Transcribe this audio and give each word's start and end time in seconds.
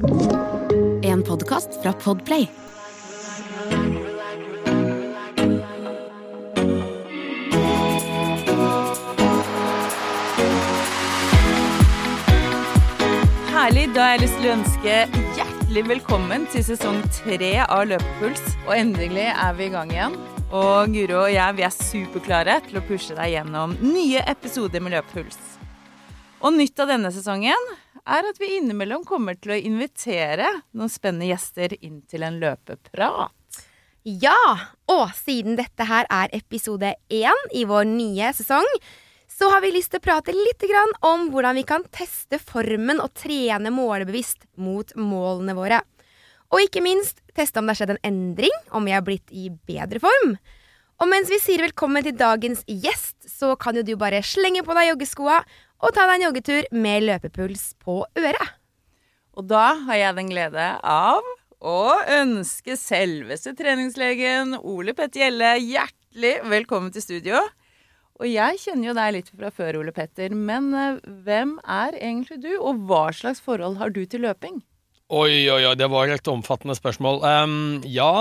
En 0.00 1.22
podkast 1.22 1.82
fra 1.82 1.92
Podplay. 1.92 2.48
Herlig. 13.50 13.90
Da 13.92 14.00
har 14.00 14.14
jeg 14.14 14.22
lyst 14.22 14.38
til 14.38 14.48
å 14.48 14.54
ønske 14.54 14.94
hjertelig 15.36 15.84
velkommen 15.90 16.48
til 16.48 16.64
sesong 16.64 17.02
tre 17.18 17.52
av 17.66 17.84
Løpepuls. 17.90 18.40
Og 18.70 18.72
endelig 18.78 19.28
er 19.34 19.52
vi 19.58 19.68
i 19.68 19.74
gang 19.74 19.92
igjen. 19.92 20.16
Og 20.48 20.96
Guro 20.96 21.26
og 21.26 21.34
jeg 21.34 21.58
vi 21.60 21.68
er 21.68 21.76
superklare 21.76 22.56
til 22.70 22.80
å 22.80 22.86
pushe 22.88 23.18
deg 23.20 23.34
gjennom 23.36 23.76
nye 23.84 24.24
episoder 24.32 24.80
med 24.80 24.96
Løpepuls. 24.96 25.36
Og 26.40 26.56
nytt 26.56 26.80
av 26.80 26.88
denne 26.88 27.12
sesongen 27.12 27.70
er 28.06 28.26
at 28.28 28.40
vi 28.40 28.56
innimellom 28.58 29.04
kommer 29.08 29.36
til 29.38 29.54
å 29.54 29.60
invitere 29.60 30.48
noen 30.76 30.92
spennende 30.92 31.30
gjester 31.30 31.74
inn 31.80 32.00
til 32.10 32.24
en 32.26 32.40
løpeprat. 32.42 33.34
Ja! 34.08 34.40
Og 34.90 35.12
siden 35.18 35.58
dette 35.58 35.86
her 35.86 36.08
er 36.10 36.32
episode 36.36 36.94
én 37.12 37.46
i 37.52 37.66
vår 37.68 37.86
nye 37.90 38.32
sesong, 38.36 38.66
så 39.30 39.48
har 39.52 39.62
vi 39.64 39.72
lyst 39.72 39.92
til 39.92 40.00
å 40.00 40.04
prate 40.04 40.34
litt 40.34 40.64
om 41.06 41.28
hvordan 41.32 41.56
vi 41.56 41.64
kan 41.64 41.84
teste 41.92 42.38
formen 42.38 43.00
og 43.00 43.14
trene 43.14 43.70
målebevisst 43.72 44.44
mot 44.56 44.90
målene 44.96 45.54
våre. 45.56 45.80
Og 46.50 46.66
ikke 46.66 46.82
minst 46.82 47.22
teste 47.36 47.60
om 47.60 47.68
det 47.68 47.76
har 47.76 47.80
skjedd 47.80 47.94
en 47.94 48.06
endring, 48.10 48.56
om 48.74 48.84
vi 48.84 48.92
har 48.92 49.04
blitt 49.06 49.30
i 49.30 49.48
bedre 49.48 50.02
form. 50.02 50.34
Og 51.00 51.08
mens 51.08 51.30
vi 51.32 51.38
sier 51.40 51.62
velkommen 51.62 52.04
til 52.04 52.18
dagens 52.18 52.64
gjest, 52.68 53.16
så 53.24 53.54
kan 53.56 53.78
jo 53.78 53.84
du 53.86 53.94
bare 53.96 54.20
slenge 54.26 54.64
på 54.66 54.74
deg 54.76 54.90
joggeskoa 54.90 55.38
og 55.80 55.94
ta 55.96 56.06
deg 56.06 56.18
en 56.18 56.26
joggetur 56.28 56.66
med 56.76 57.06
løpepuls 57.08 57.70
på 57.80 58.02
øret. 58.18 58.56
Og 59.38 59.46
da 59.48 59.72
har 59.86 60.00
jeg 60.00 60.16
den 60.18 60.32
glede 60.32 60.66
av 60.84 61.24
å 61.60 61.80
ønske 62.20 62.76
selveste 62.80 63.54
treningslegen 63.56 64.56
Ole 64.60 64.94
Petter 64.96 65.26
Gjelle 65.26 65.54
hjertelig 65.60 66.34
velkommen 66.50 66.92
til 66.92 67.04
studio. 67.04 67.40
Og 68.20 68.28
jeg 68.28 68.60
kjenner 68.60 68.90
jo 68.90 68.96
deg 68.96 69.14
litt 69.16 69.30
fra 69.32 69.48
før, 69.54 69.78
Ole 69.80 69.94
Petter, 69.96 70.34
men 70.36 70.68
eh, 70.76 70.98
hvem 71.24 71.54
er 71.64 71.96
egentlig 71.96 72.42
du, 72.42 72.50
og 72.58 72.82
hva 72.88 73.06
slags 73.16 73.40
forhold 73.40 73.78
har 73.80 73.94
du 73.94 74.02
til 74.04 74.26
løping? 74.26 74.60
Oi, 75.08 75.48
oi, 75.48 75.62
oi, 75.64 75.74
det 75.80 75.88
var 75.90 76.12
et 76.12 76.28
omfattende 76.28 76.76
spørsmål. 76.76 77.24
Um, 77.24 77.80
ja, 77.88 78.12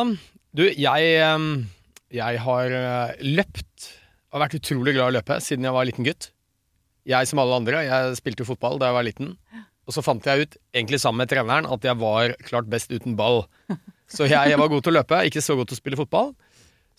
du, 0.56 0.64
jeg, 0.72 1.10
um, 1.28 1.68
jeg 2.16 2.40
har 2.46 2.74
uh, 2.74 3.20
løpt 3.20 3.92
og 4.32 4.44
vært 4.46 4.56
utrolig 4.62 4.96
glad 4.96 5.10
i 5.10 5.12
å 5.12 5.18
løpe 5.20 5.40
siden 5.44 5.68
jeg 5.68 5.76
var 5.76 5.90
liten 5.90 6.08
gutt. 6.08 6.32
Jeg 7.10 7.30
som 7.30 7.42
alle 7.42 7.58
andre, 7.58 7.84
jeg 7.88 8.18
spilte 8.20 8.46
jo 8.46 8.52
fotball 8.52 8.78
da 8.80 8.92
jeg 8.92 8.98
var 9.00 9.08
liten. 9.08 9.34
Og 9.90 9.96
så 9.96 10.04
fant 10.06 10.26
jeg 10.30 10.46
ut, 10.46 10.60
egentlig 10.76 11.00
sammen 11.02 11.24
med 11.24 11.32
treneren, 11.32 11.66
at 11.66 11.86
jeg 11.86 11.98
var 11.98 12.36
klart 12.46 12.70
best 12.70 12.94
uten 12.94 13.18
ball. 13.18 13.48
Så 14.10 14.28
jeg, 14.30 14.52
jeg 14.52 14.58
var 14.62 14.70
god 14.70 14.86
til 14.86 14.94
å 14.94 15.00
løpe, 15.00 15.18
ikke 15.26 15.42
så 15.42 15.58
god 15.58 15.70
til 15.70 15.78
å 15.78 15.82
spille 15.82 15.98
fotball. 16.00 16.32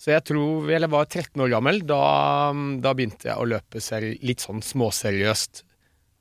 Så 0.01 0.13
jeg 0.13 0.23
tror 0.25 0.69
jeg 0.71 0.89
var 0.89 1.05
13 1.05 1.43
år 1.43 1.51
gammel. 1.53 1.81
Da, 1.87 1.99
da 2.83 2.93
begynte 2.97 3.29
jeg 3.29 3.37
å 3.37 3.47
løpe 3.47 3.81
litt 4.25 4.43
sånn 4.43 4.63
småseriøst. 4.65 5.63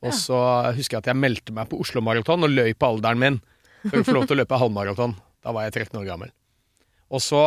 Og 0.04 0.16
så 0.16 0.36
husker 0.77 0.97
jeg 0.97 1.04
at 1.04 1.10
jeg 1.12 1.20
meldte 1.20 1.54
meg 1.56 1.69
på 1.70 1.80
Oslo 1.80 2.02
Maraton 2.04 2.47
og 2.47 2.52
løy 2.52 2.75
på 2.77 2.88
alderen 2.88 3.20
min 3.20 3.38
for 3.86 4.00
å 4.00 4.04
få 4.04 4.16
lov 4.16 4.28
til 4.28 4.36
å 4.36 4.42
løpe 4.42 4.60
halvmaraton. 4.60 5.16
Da 5.44 5.54
var 5.56 5.66
jeg 5.66 5.77
13 5.86 6.00
år 6.02 6.06
gammel. 6.08 6.32
Og 7.10 7.22
så 7.25 7.41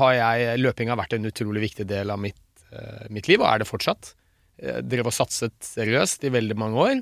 har 0.00 0.14
jeg 0.16 0.60
Løping 0.62 0.90
har 0.90 0.98
vært 0.98 1.16
en 1.16 1.28
utrolig 1.28 1.66
viktig 1.66 1.86
del 1.90 2.12
av 2.12 2.20
mitt, 2.22 2.40
uh, 2.72 3.06
mitt 3.12 3.28
liv, 3.28 3.42
og 3.42 3.50
er 3.50 3.62
det 3.62 3.68
fortsatt. 3.68 4.14
Jeg 4.60 4.86
drev 4.92 5.08
og 5.08 5.14
satset 5.16 5.54
seriøst 5.64 6.26
i 6.28 6.32
veldig 6.34 6.56
mange 6.60 6.82
år. 6.84 6.98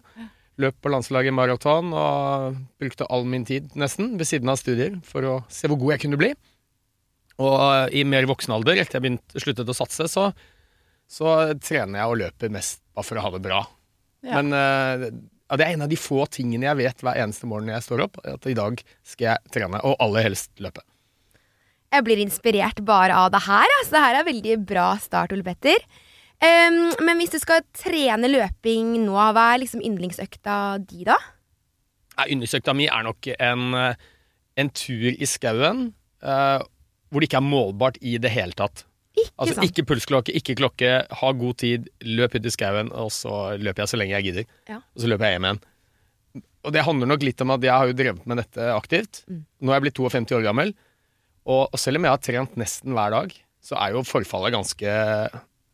Løp 0.59 0.77
på 0.83 0.91
landslaget 0.91 1.31
i 1.31 1.34
maraton 1.34 1.92
og 1.95 2.59
brukte 2.83 3.06
all 3.14 3.27
min 3.31 3.47
tid, 3.47 3.70
nesten, 3.78 4.17
ved 4.19 4.27
siden 4.31 4.51
av 4.51 4.59
studier 4.59 4.98
for 5.06 5.27
å 5.27 5.34
se 5.53 5.70
hvor 5.70 5.79
god 5.79 5.95
jeg 5.97 6.05
kunne 6.06 6.20
bli. 6.20 6.33
Og 7.39 7.95
i 7.95 8.03
mer 8.06 8.27
voksen 8.27 8.55
alder, 8.56 8.81
etter 8.83 8.98
jeg 8.98 9.05
begynte, 9.05 9.42
sluttet 9.42 9.70
å 9.70 9.77
satse, 9.77 10.09
så, 10.11 10.29
så 11.06 11.35
trener 11.63 12.02
jeg 12.02 12.13
og 12.13 12.20
løper 12.24 12.55
mest 12.55 12.83
bare 12.95 13.07
for 13.07 13.20
å 13.20 13.27
ha 13.27 13.35
det 13.36 13.42
bra. 13.45 13.61
Ja. 14.27 14.41
Men 14.41 14.51
uh, 14.51 15.07
ja, 15.48 15.57
det 15.57 15.64
er 15.64 15.77
en 15.77 15.86
av 15.86 15.92
de 15.92 15.98
få 16.01 16.24
tingene 16.35 16.67
jeg 16.67 16.80
vet 16.83 17.07
hver 17.07 17.23
eneste 17.23 17.47
morgen 17.48 17.70
jeg 17.70 17.86
står 17.86 18.05
opp, 18.08 18.18
at 18.27 18.51
i 18.51 18.57
dag 18.58 18.83
skal 19.07 19.30
jeg 19.30 19.55
trene, 19.55 19.80
og 19.86 19.97
aller 20.02 20.27
helst 20.27 20.51
løpe. 20.63 20.83
Jeg 21.95 22.05
blir 22.05 22.20
inspirert 22.20 22.83
bare 22.85 23.17
av 23.17 23.30
det 23.33 23.41
her. 23.47 23.70
Altså. 23.79 23.95
Det 23.95 24.02
her 24.05 24.18
er 24.18 24.27
veldig 24.27 24.57
bra 24.68 24.91
start, 25.01 25.33
Ole 25.33 25.47
Petter. 25.47 25.86
Ehm, 26.44 26.92
men 27.02 27.18
hvis 27.18 27.32
du 27.34 27.40
skal 27.42 27.64
trene 27.74 28.30
løping 28.30 28.94
nå, 29.02 29.16
hva 29.16 29.52
er 29.54 29.62
liksom 29.64 29.82
yndlingsøkta 29.84 30.78
di, 30.84 31.02
da? 31.08 31.18
Nei, 32.18 32.28
Yndlingsøkta 32.34 32.74
mi 32.74 32.86
er 32.90 33.06
nok 33.06 33.30
en, 33.34 33.64
eh, 33.78 34.10
en 34.58 34.70
tur 34.74 35.10
i 35.10 35.26
skauen 35.26 35.88
uh, 36.22 36.58
hvor 37.08 37.22
det 37.22 37.28
ikke 37.28 37.40
er 37.40 37.46
målbart 37.46 37.98
i 38.02 38.16
det 38.20 38.32
hele 38.34 38.56
tatt. 38.58 38.84
Ikke 39.14 39.32
Altså 39.38 39.56
sant? 39.56 39.66
Ikke 39.66 39.84
pulsklokke, 39.86 40.34
ikke 40.34 40.56
klokke, 40.58 40.92
ha 41.20 41.32
god 41.40 41.58
tid, 41.62 41.88
løp 42.06 42.36
ut 42.36 42.46
i 42.46 42.52
skauen, 42.55 42.92
og 42.92 43.10
så 43.14 43.56
løper 43.58 43.84
jeg 43.84 43.92
så 43.92 44.00
lenge 44.00 44.14
jeg 44.16 44.28
gidder. 44.28 44.48
Ja. 44.70 44.80
Og 44.94 45.02
så 45.02 45.10
løper 45.10 45.28
jeg 45.28 45.38
hjem 45.38 45.48
igjen. 45.48 45.62
Og 46.66 46.74
det 46.74 46.84
handler 46.84 47.10
nok 47.10 47.24
litt 47.24 47.42
om 47.42 47.55
at 47.55 47.64
jeg 47.64 47.72
har 47.72 47.88
jo 47.88 47.96
drevet 47.96 48.28
med 48.28 48.42
dette 48.42 48.70
aktivt. 48.74 49.22
Mm. 49.30 49.42
Nå 49.62 49.72
er 49.72 49.78
jeg 49.78 49.86
blitt 49.86 50.00
52 50.02 50.36
år 50.38 50.46
gammel, 50.46 50.74
og, 51.48 51.62
og 51.72 51.78
selv 51.80 51.98
om 52.00 52.06
jeg 52.06 52.14
har 52.14 52.24
trent 52.28 52.58
nesten 52.60 52.98
hver 52.98 53.14
dag, 53.14 53.32
så 53.64 53.78
er 53.80 53.94
jo 53.94 54.05
forfallet 54.06 54.55
ganske 54.55 54.96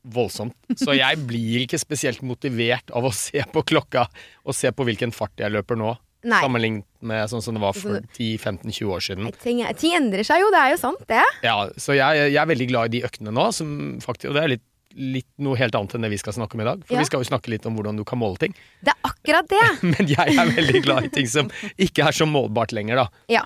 voldsomt. 0.05 0.55
Så 0.77 0.93
jeg 0.97 1.21
blir 1.27 1.63
ikke 1.65 1.79
spesielt 1.81 2.21
motivert 2.27 2.91
av 2.95 3.07
å 3.09 3.13
se 3.15 3.41
på 3.53 3.63
klokka 3.65 4.07
og 4.45 4.57
se 4.57 4.71
på 4.73 4.85
hvilken 4.89 5.13
fart 5.17 5.41
jeg 5.41 5.53
løper 5.55 5.79
nå, 5.81 5.95
Nei. 6.25 6.41
sammenlignet 6.41 6.85
med 7.05 7.29
sånn 7.29 7.43
som 7.45 7.57
det 7.57 7.61
var 7.65 7.75
for 7.77 7.99
10-15-20 8.17 8.93
år 8.93 9.03
siden. 9.05 9.33
Ting, 9.43 9.63
ting 9.81 9.97
endrer 9.97 10.25
seg 10.25 10.41
jo, 10.45 10.51
det 10.53 10.61
er 10.61 10.71
jo 10.75 10.79
sant, 10.81 11.03
det. 11.11 11.25
Ja, 11.45 11.57
så 11.77 11.97
jeg, 11.97 12.31
jeg 12.33 12.41
er 12.41 12.49
veldig 12.53 12.69
glad 12.71 12.89
i 12.93 12.99
de 12.99 13.03
øktene 13.09 13.33
nå, 13.35 13.51
som 13.57 13.75
faktisk, 14.05 14.31
og 14.33 14.39
det 14.39 14.45
er 14.47 14.53
litt, 14.55 14.65
litt 14.95 15.29
noe 15.43 15.59
helt 15.59 15.75
annet 15.75 15.97
enn 15.99 16.05
det 16.07 16.13
vi 16.15 16.21
skal 16.23 16.37
snakke 16.37 16.55
om 16.57 16.63
i 16.65 16.69
dag. 16.69 16.85
For 16.87 16.95
Ja. 16.97 17.03
vi 17.03 17.09
skal 17.11 17.25
jo 17.25 17.29
snakke 17.33 17.51
litt 17.53 17.65
om 17.69 17.75
hvordan 17.77 17.97
du 17.99 18.05
kan 18.09 18.21
måle 18.21 18.39
ting. 18.41 18.55
Det 18.85 18.93
er 18.95 19.11
akkurat 19.11 19.49
det. 19.51 19.65
Men 19.93 20.09
jeg 20.13 20.37
er 20.39 20.53
veldig 20.55 20.85
glad 20.87 21.09
i 21.09 21.13
ting 21.17 21.29
som 21.29 21.51
ikke 21.77 22.07
er 22.09 22.17
så 22.17 22.29
målbart 22.31 22.73
lenger, 22.77 23.03
da. 23.05 23.09
Ja. 23.41 23.45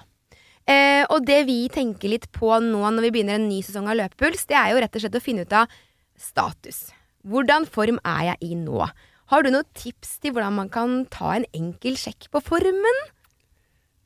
Eh, 0.69 1.03
og 1.09 1.25
det 1.25 1.47
vi 1.49 1.63
tenker 1.73 2.11
litt 2.13 2.27
på 2.37 2.51
nå 2.61 2.83
når 2.93 3.07
vi 3.07 3.11
begynner 3.15 3.39
en 3.39 3.47
ny 3.49 3.63
sesong 3.65 3.87
av 3.89 3.97
Løpepuls, 3.97 4.43
det 4.51 4.59
er 4.61 4.75
jo 4.75 4.83
rett 4.85 4.99
og 4.99 5.01
slett 5.01 5.17
å 5.17 5.23
finne 5.25 5.47
ut 5.49 5.55
av 5.57 5.71
status. 6.23 6.89
Hvordan 7.29 7.67
form 7.69 7.99
er 8.07 8.33
jeg 8.33 8.51
i 8.53 8.59
nå? 8.59 8.83
Har 9.29 9.45
du 9.45 9.51
noen 9.53 9.67
tips 9.77 10.17
til 10.23 10.33
hvordan 10.33 10.55
man 10.57 10.71
kan 10.73 11.03
ta 11.13 11.35
en 11.37 11.45
enkel 11.57 11.99
sjekk 12.01 12.31
på 12.33 12.41
formen? 12.47 13.01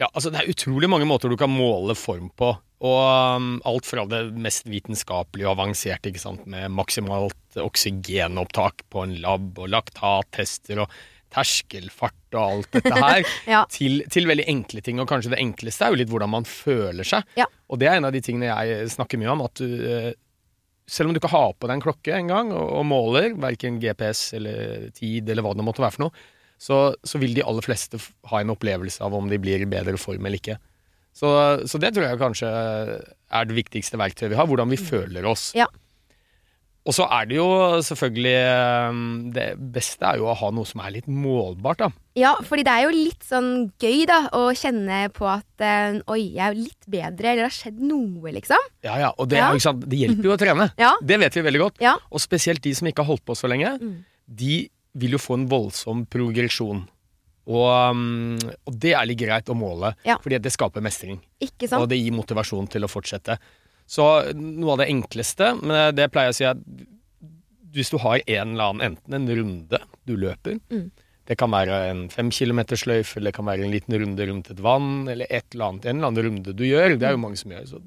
Ja, 0.00 0.08
altså 0.16 0.32
Det 0.34 0.40
er 0.40 0.50
utrolig 0.50 0.88
mange 0.90 1.06
måter 1.06 1.30
du 1.30 1.36
kan 1.38 1.52
måle 1.52 1.94
form 1.94 2.30
på. 2.34 2.48
Og 2.82 3.36
um, 3.38 3.50
alt 3.68 3.86
fra 3.86 4.02
det 4.10 4.24
mest 4.34 4.66
vitenskapelige 4.66 5.46
og 5.46 5.52
avanserte, 5.54 6.10
ikke 6.10 6.18
sant, 6.24 6.48
med 6.50 6.72
maksimalt 6.74 7.60
oksygenopptak 7.62 8.82
på 8.90 9.04
en 9.06 9.14
lab, 9.22 9.52
og 9.62 9.70
laktattester 9.70 10.82
og 10.82 10.90
terskelfart 11.32 12.34
og 12.36 12.42
alt 12.42 12.74
dette 12.74 12.98
her, 12.98 13.22
Ja. 13.54 13.62
til, 13.70 14.02
til 14.12 14.26
veldig 14.28 14.48
enkle 14.50 14.82
ting. 14.84 14.98
Og 15.00 15.06
kanskje 15.08 15.32
det 15.36 15.40
enkleste 15.44 15.86
er 15.86 15.94
jo 15.94 16.00
litt 16.02 16.10
hvordan 16.12 16.32
man 16.34 16.48
føler 16.48 17.06
seg. 17.06 17.22
Ja. 17.38 17.46
Og 17.70 17.78
det 17.80 17.88
er 17.88 18.00
en 18.00 18.08
av 18.10 18.12
de 18.16 18.20
tingene 18.24 18.50
jeg 18.50 18.90
snakker 18.96 19.20
mye 19.22 19.30
om. 19.36 19.44
At 19.46 19.62
du, 19.62 19.68
eh, 19.86 20.10
selv 20.88 21.08
om 21.08 21.14
du 21.14 21.20
ikke 21.20 21.32
har 21.32 21.52
på 21.54 21.68
deg 21.68 21.78
en 21.78 21.84
klokke 21.84 22.14
engang 22.16 22.52
og, 22.54 22.66
og 22.80 22.86
måler, 22.88 23.32
verken 23.40 23.80
GPS 23.82 24.32
eller 24.38 24.88
tid 24.96 25.30
eller 25.30 25.44
hva 25.46 25.54
det 25.56 25.66
måtte 25.66 25.84
være 25.84 25.96
for 25.96 26.06
noe, 26.06 26.26
så, 26.62 26.78
så 27.02 27.18
vil 27.18 27.34
de 27.34 27.44
aller 27.46 27.64
fleste 27.64 27.98
ha 28.30 28.42
en 28.42 28.52
opplevelse 28.54 29.02
av 29.02 29.14
om 29.16 29.30
de 29.30 29.40
blir 29.42 29.64
i 29.64 29.70
bedre 29.70 29.98
form 29.98 30.28
eller 30.28 30.38
ikke. 30.38 30.58
Så, 31.12 31.28
så 31.68 31.78
det 31.80 31.92
tror 31.92 32.06
jeg 32.06 32.20
kanskje 32.20 32.50
er 32.50 33.48
det 33.48 33.56
viktigste 33.56 33.98
verktøyet 34.00 34.32
vi 34.32 34.38
har, 34.38 34.48
hvordan 34.48 34.70
vi 34.72 34.78
føler 34.80 35.26
oss. 35.28 35.50
Ja. 35.58 35.66
Og 36.82 36.94
så 36.96 37.04
er 37.14 37.26
det 37.30 37.36
jo 37.36 37.46
selvfølgelig 37.86 38.32
eh, 38.42 38.96
Det 39.36 39.44
beste 39.74 40.02
er 40.08 40.16
jo 40.18 40.24
å 40.26 40.34
ha 40.34 40.48
noe 40.50 40.66
som 40.66 40.80
er 40.82 40.96
litt 40.96 41.06
målbart, 41.06 41.78
da. 41.84 41.88
Ja, 42.18 42.32
fordi 42.42 42.64
det 42.66 42.72
er 42.74 42.82
jo 42.88 42.94
litt 42.96 43.22
sånn 43.28 43.50
gøy 43.80 44.00
da 44.10 44.16
å 44.34 44.48
kjenne 44.58 45.04
på 45.14 45.28
at 45.30 45.62
eh, 45.62 46.00
oi, 46.10 46.18
jeg 46.34 46.42
er 46.48 46.58
litt 46.58 46.88
bedre, 46.90 47.30
eller 47.30 47.44
det 47.44 47.50
har 47.52 47.54
skjedd 47.56 47.78
noe, 47.86 48.32
liksom. 48.34 48.66
Ja, 48.84 48.96
ja, 48.98 49.12
og 49.16 49.30
det, 49.30 49.38
Ja. 49.38 49.52
det 49.54 50.00
hjelper 50.02 50.24
jo 50.26 50.34
å 50.34 50.40
trene. 50.42 50.66
Ja. 50.76 50.90
Det 51.00 51.20
vet 51.22 51.38
vi 51.38 51.46
veldig 51.46 51.62
godt. 51.62 51.78
Ja. 51.80 51.94
Og 52.10 52.20
spesielt 52.20 52.60
de 52.66 52.74
som 52.74 52.90
ikke 52.90 53.04
har 53.06 53.12
holdt 53.14 53.24
på 53.30 53.38
så 53.38 53.48
lenge, 53.48 53.78
Mm. 53.78 54.02
de 54.26 54.68
vil 54.94 55.14
jo 55.14 55.18
få 55.22 55.34
en 55.38 55.46
voldsom 55.48 56.02
progresjon. 56.10 56.82
Og, 57.46 57.66
um, 57.90 58.36
og 58.68 58.74
det 58.78 58.92
er 58.94 59.06
litt 59.08 59.18
greit 59.18 59.48
å 59.50 59.54
måle, 59.58 59.94
Ja. 60.04 60.18
fordi 60.22 60.38
det 60.42 60.52
skaper 60.52 60.80
mestring. 60.84 61.18
Og 61.72 61.88
det 61.88 61.98
gir 61.98 62.12
motivasjon 62.12 62.68
til 62.70 62.82
å 62.86 62.90
fortsette. 62.90 63.38
Så 63.92 64.06
noe 64.38 64.72
av 64.72 64.80
det 64.80 64.88
enkleste, 64.88 65.50
men 65.60 65.92
det 65.98 66.06
pleier 66.14 66.30
jeg 66.30 66.34
å 66.34 66.38
si 66.38 66.48
at 66.48 66.60
hvis 67.72 67.90
du 67.92 67.98
har 68.02 68.20
en 68.24 68.52
eller 68.54 68.70
annen, 68.70 68.82
enten 68.92 69.16
en 69.18 69.28
runde 69.36 69.78
du 70.08 70.14
løper, 70.20 70.58
Mm. 70.72 70.90
det 71.28 71.36
kan 71.40 71.50
være 71.52 71.76
en 71.90 72.00
fem 72.12 72.30
kilometers 72.32 72.86
løyfe, 72.88 73.16
eller 73.16 73.30
det 73.30 73.36
kan 73.36 73.46
være 73.48 73.64
en 73.64 73.72
liten 73.72 73.96
runde 74.00 74.26
rundt 74.28 74.50
et 74.52 74.60
vann, 74.60 75.08
eller 75.08 75.26
et 75.30 75.44
eller 75.54 75.66
annet, 75.70 75.86
en 75.86 75.96
eller 76.00 76.08
annen 76.10 76.24
runde 76.26 76.54
du 76.56 76.64
gjør, 76.64 76.96
det 76.98 77.08
er 77.08 77.16
jo 77.16 77.20
mange 77.22 77.40
som 77.40 77.52
gjør, 77.54 77.66
så 77.68 77.80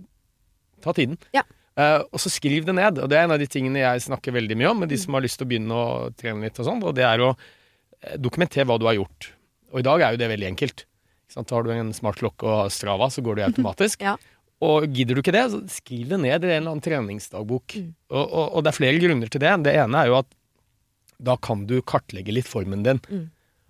ta 0.85 0.93
tiden. 0.93 1.17
Ja. 1.33 1.43
Uh, 1.75 2.05
og 2.13 2.21
så 2.23 2.29
skriv 2.31 2.65
det 2.69 2.75
ned, 2.77 3.01
og 3.03 3.09
det 3.11 3.17
er 3.19 3.25
en 3.27 3.33
av 3.35 3.41
de 3.41 3.49
tingene 3.51 3.81
jeg 3.81 4.05
snakker 4.05 4.31
veldig 4.31 4.55
mye 4.61 4.69
om 4.71 4.79
med 4.85 4.89
de 4.93 4.97
som 5.01 5.13
har 5.17 5.25
lyst 5.25 5.37
til 5.41 5.45
å 5.45 5.49
begynne 5.49 5.75
å 5.75 5.87
trene 6.15 6.45
litt 6.47 6.61
og 6.61 6.69
sånn, 6.69 6.83
og 6.87 6.93
det 6.95 7.03
er 7.03 7.19
å 7.25 7.33
eh, 7.35 8.15
dokumentere 8.21 8.65
hva 8.69 8.77
du 8.79 8.85
har 8.87 8.95
gjort. 8.95 9.31
Og 9.73 9.81
i 9.81 9.85
dag 9.89 10.01
er 10.05 10.13
jo 10.15 10.21
det 10.21 10.29
veldig 10.31 10.47
enkelt. 10.53 10.85
Sant? 11.33 11.51
Har 11.51 11.65
du 11.65 11.73
en 11.75 11.91
smartlokk 11.93 12.45
og 12.47 12.71
Strava, 12.71 13.09
så 13.11 13.21
går 13.25 13.41
det 13.41 13.45
automatisk. 13.49 14.05
Ja. 14.07 14.15
Og 14.63 14.85
gidder 14.95 15.17
du 15.17 15.21
ikke 15.21 15.33
det, 15.35 15.43
så 15.51 15.59
skriv 15.67 16.07
det 16.13 16.19
ned 16.23 16.31
i 16.31 16.47
en 16.47 16.61
eller 16.61 16.71
annen 16.71 16.83
treningsdagbok. 16.85 17.75
Mm. 17.75 17.89
Og, 18.11 18.23
og, 18.23 18.45
og 18.55 18.63
det 18.63 18.71
er 18.71 18.77
flere 18.77 19.01
grunner 19.03 19.27
til 19.31 19.41
det. 19.43 19.51
Det 19.67 19.73
ene 19.75 19.99
er 20.03 20.07
jo 20.11 20.19
at 20.21 20.29
da 21.25 21.35
kan 21.39 21.65
du 21.67 21.77
kartlegge 21.87 22.33
litt 22.35 22.47
formen 22.47 22.83
din. 22.85 23.01
Mm. 23.11 23.25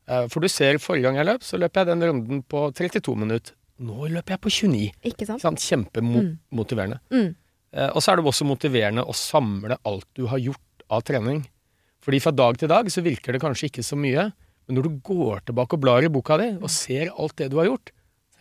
Eh, 0.09 0.27
For 0.29 0.41
du 0.45 0.49
ser, 0.49 0.77
forrige 0.81 1.07
gang 1.07 1.17
jeg 1.19 1.25
løp, 1.31 1.43
så 1.45 1.57
løp 1.61 1.77
jeg 1.77 1.89
den 1.89 2.05
runden 2.05 2.43
på 2.45 2.67
32 2.77 3.15
minutter. 3.17 3.55
Nå 3.85 4.07
løper 4.13 4.35
jeg 4.37 4.41
på 4.45 4.53
29. 4.53 4.85
Ikke 5.09 5.27
sant? 5.27 5.43
Sant? 5.43 5.59
Kjempemotiverende. 5.65 7.01
Mm. 7.13 7.33
Eh, 7.75 7.89
Og 7.91 8.01
så 8.01 8.11
er 8.13 8.21
det 8.21 8.25
også 8.29 8.47
motiverende 8.47 9.03
å 9.05 9.13
samle 9.17 9.77
alt 9.85 10.07
du 10.15 10.25
har 10.31 10.39
gjort 10.41 10.85
av 10.89 11.01
trening. 11.05 11.43
Fordi 12.05 12.21
fra 12.21 12.31
dag 12.31 12.57
til 12.61 12.69
dag 12.69 12.89
så 12.93 13.01
virker 13.01 13.33
det 13.33 13.41
kanskje 13.41 13.71
ikke 13.71 13.83
så 13.83 13.97
mye, 13.97 14.29
men 14.67 14.77
når 14.77 14.85
du 14.87 14.99
går 15.05 15.41
tilbake 15.49 15.73
og 15.77 15.81
blar 15.81 16.05
i 16.05 16.09
boka 16.13 16.37
di 16.37 16.51
og 16.59 16.69
ser 16.69 17.09
alt 17.17 17.35
det 17.41 17.49
du 17.53 17.57
har 17.57 17.65
gjort, 17.71 17.89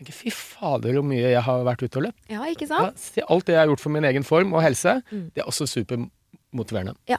tenker 0.05 0.15
fy 0.21 0.31
fader 0.31 0.95
hvor 1.01 1.07
mye 1.09 1.33
jeg 1.35 1.43
har 1.43 1.65
vært 1.67 1.83
ute 1.89 1.99
og 1.99 2.07
løpt. 2.11 2.21
Ja, 2.31 2.45
ikke 2.53 2.69
sant? 2.71 3.01
Ja, 3.19 3.25
alt 3.33 3.49
det 3.49 3.57
jeg 3.57 3.63
har 3.65 3.71
gjort 3.73 3.83
for 3.83 3.91
min 3.97 4.05
egen 4.05 4.23
form 4.29 4.53
og 4.55 4.63
helse, 4.63 5.01
Mm. 5.11 5.31
det 5.35 5.43
er 5.43 5.49
også 5.51 5.67
supermotiverende. 5.67 6.95
Ja. 7.09 7.19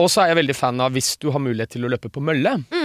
Og 0.00 0.08
så 0.10 0.22
er 0.24 0.32
jeg 0.32 0.38
veldig 0.40 0.56
fan 0.56 0.80
av 0.82 0.90
hvis 0.96 1.12
du 1.20 1.28
har 1.30 1.38
mulighet 1.44 1.70
til 1.76 1.84
å 1.86 1.90
løpe 1.92 2.08
på 2.10 2.22
mølle. 2.24 2.56
Mm. 2.72 2.81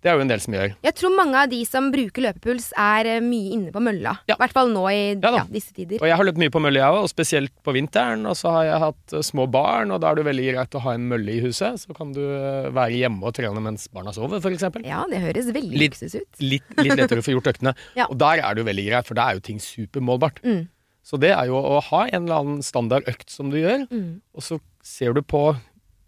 Det 0.00 0.08
er 0.08 0.14
jo 0.16 0.22
en 0.24 0.30
del 0.32 0.40
som 0.40 0.54
gjør. 0.56 0.70
Jeg 0.86 0.94
tror 0.96 1.12
mange 1.12 1.36
av 1.36 1.50
de 1.52 1.58
som 1.68 1.90
bruker 1.92 2.24
løpepuls, 2.24 2.70
er 2.80 3.04
eh, 3.06 3.20
mye 3.20 3.50
inne 3.52 3.72
på 3.74 3.82
mølla. 3.84 4.14
I 4.24 4.32
Ja. 4.32 4.36
hvert 4.40 4.54
fall 4.56 4.70
nå 4.72 4.84
i 4.88 5.00
ja, 5.20 5.32
ja, 5.36 5.42
disse 5.52 5.74
tider. 5.76 5.98
Og 6.00 6.08
jeg 6.08 6.16
har 6.16 6.24
løpt 6.24 6.40
mye 6.40 6.52
på 6.54 6.62
mølle, 6.64 6.80
jeg 6.80 6.88
òg, 6.96 7.02
og 7.04 7.10
spesielt 7.12 7.52
på 7.62 7.74
vinteren. 7.76 8.24
Og 8.30 8.38
så 8.40 8.48
har 8.54 8.64
jeg 8.70 8.80
hatt 8.86 9.12
eh, 9.18 9.20
små 9.28 9.44
barn, 9.52 9.92
og 9.92 10.00
da 10.00 10.10
er 10.14 10.20
det 10.22 10.24
veldig 10.30 10.46
greit 10.54 10.78
å 10.80 10.82
ha 10.86 10.94
en 10.96 11.04
mølle 11.12 11.34
i 11.36 11.42
huset. 11.44 11.76
Så 11.84 11.92
kan 11.96 12.14
du 12.16 12.22
eh, 12.24 12.70
være 12.72 12.96
hjemme 12.96 13.28
og 13.28 13.36
trene 13.36 13.60
mens 13.60 13.88
barna 13.92 14.14
sover, 14.16 14.40
f.eks. 14.40 14.64
Ja, 14.88 15.04
det 15.10 15.20
høres 15.20 15.52
veldig 15.52 15.82
luksus 15.84 16.16
ut. 16.16 16.28
Litt, 16.40 16.64
litt 16.80 16.96
lettere 16.96 17.20
å 17.20 17.26
få 17.28 17.36
gjort 17.36 17.52
øktene. 17.52 17.76
Og 18.10 18.16
der 18.24 18.40
er 18.40 18.54
det 18.56 18.64
jo 18.64 18.70
veldig 18.72 18.88
greit, 18.88 19.06
for 19.10 19.14
da 19.20 19.28
er 19.28 19.36
jo 19.36 19.44
ting 19.52 19.60
supermålbart. 19.60 20.40
Mm. 20.48 20.62
Så 21.04 21.16
det 21.20 21.30
er 21.36 21.48
jo 21.48 21.56
å 21.60 21.78
ha 21.90 22.06
en 22.08 22.24
eller 22.24 22.40
annen 22.40 22.62
standard 22.64 23.04
økt 23.10 23.28
som 23.32 23.50
du 23.52 23.56
gjør, 23.60 23.84
Mm. 23.90 24.20
og 24.36 24.42
så 24.44 24.60
ser 24.84 25.12
du 25.16 25.20
på 25.22 25.42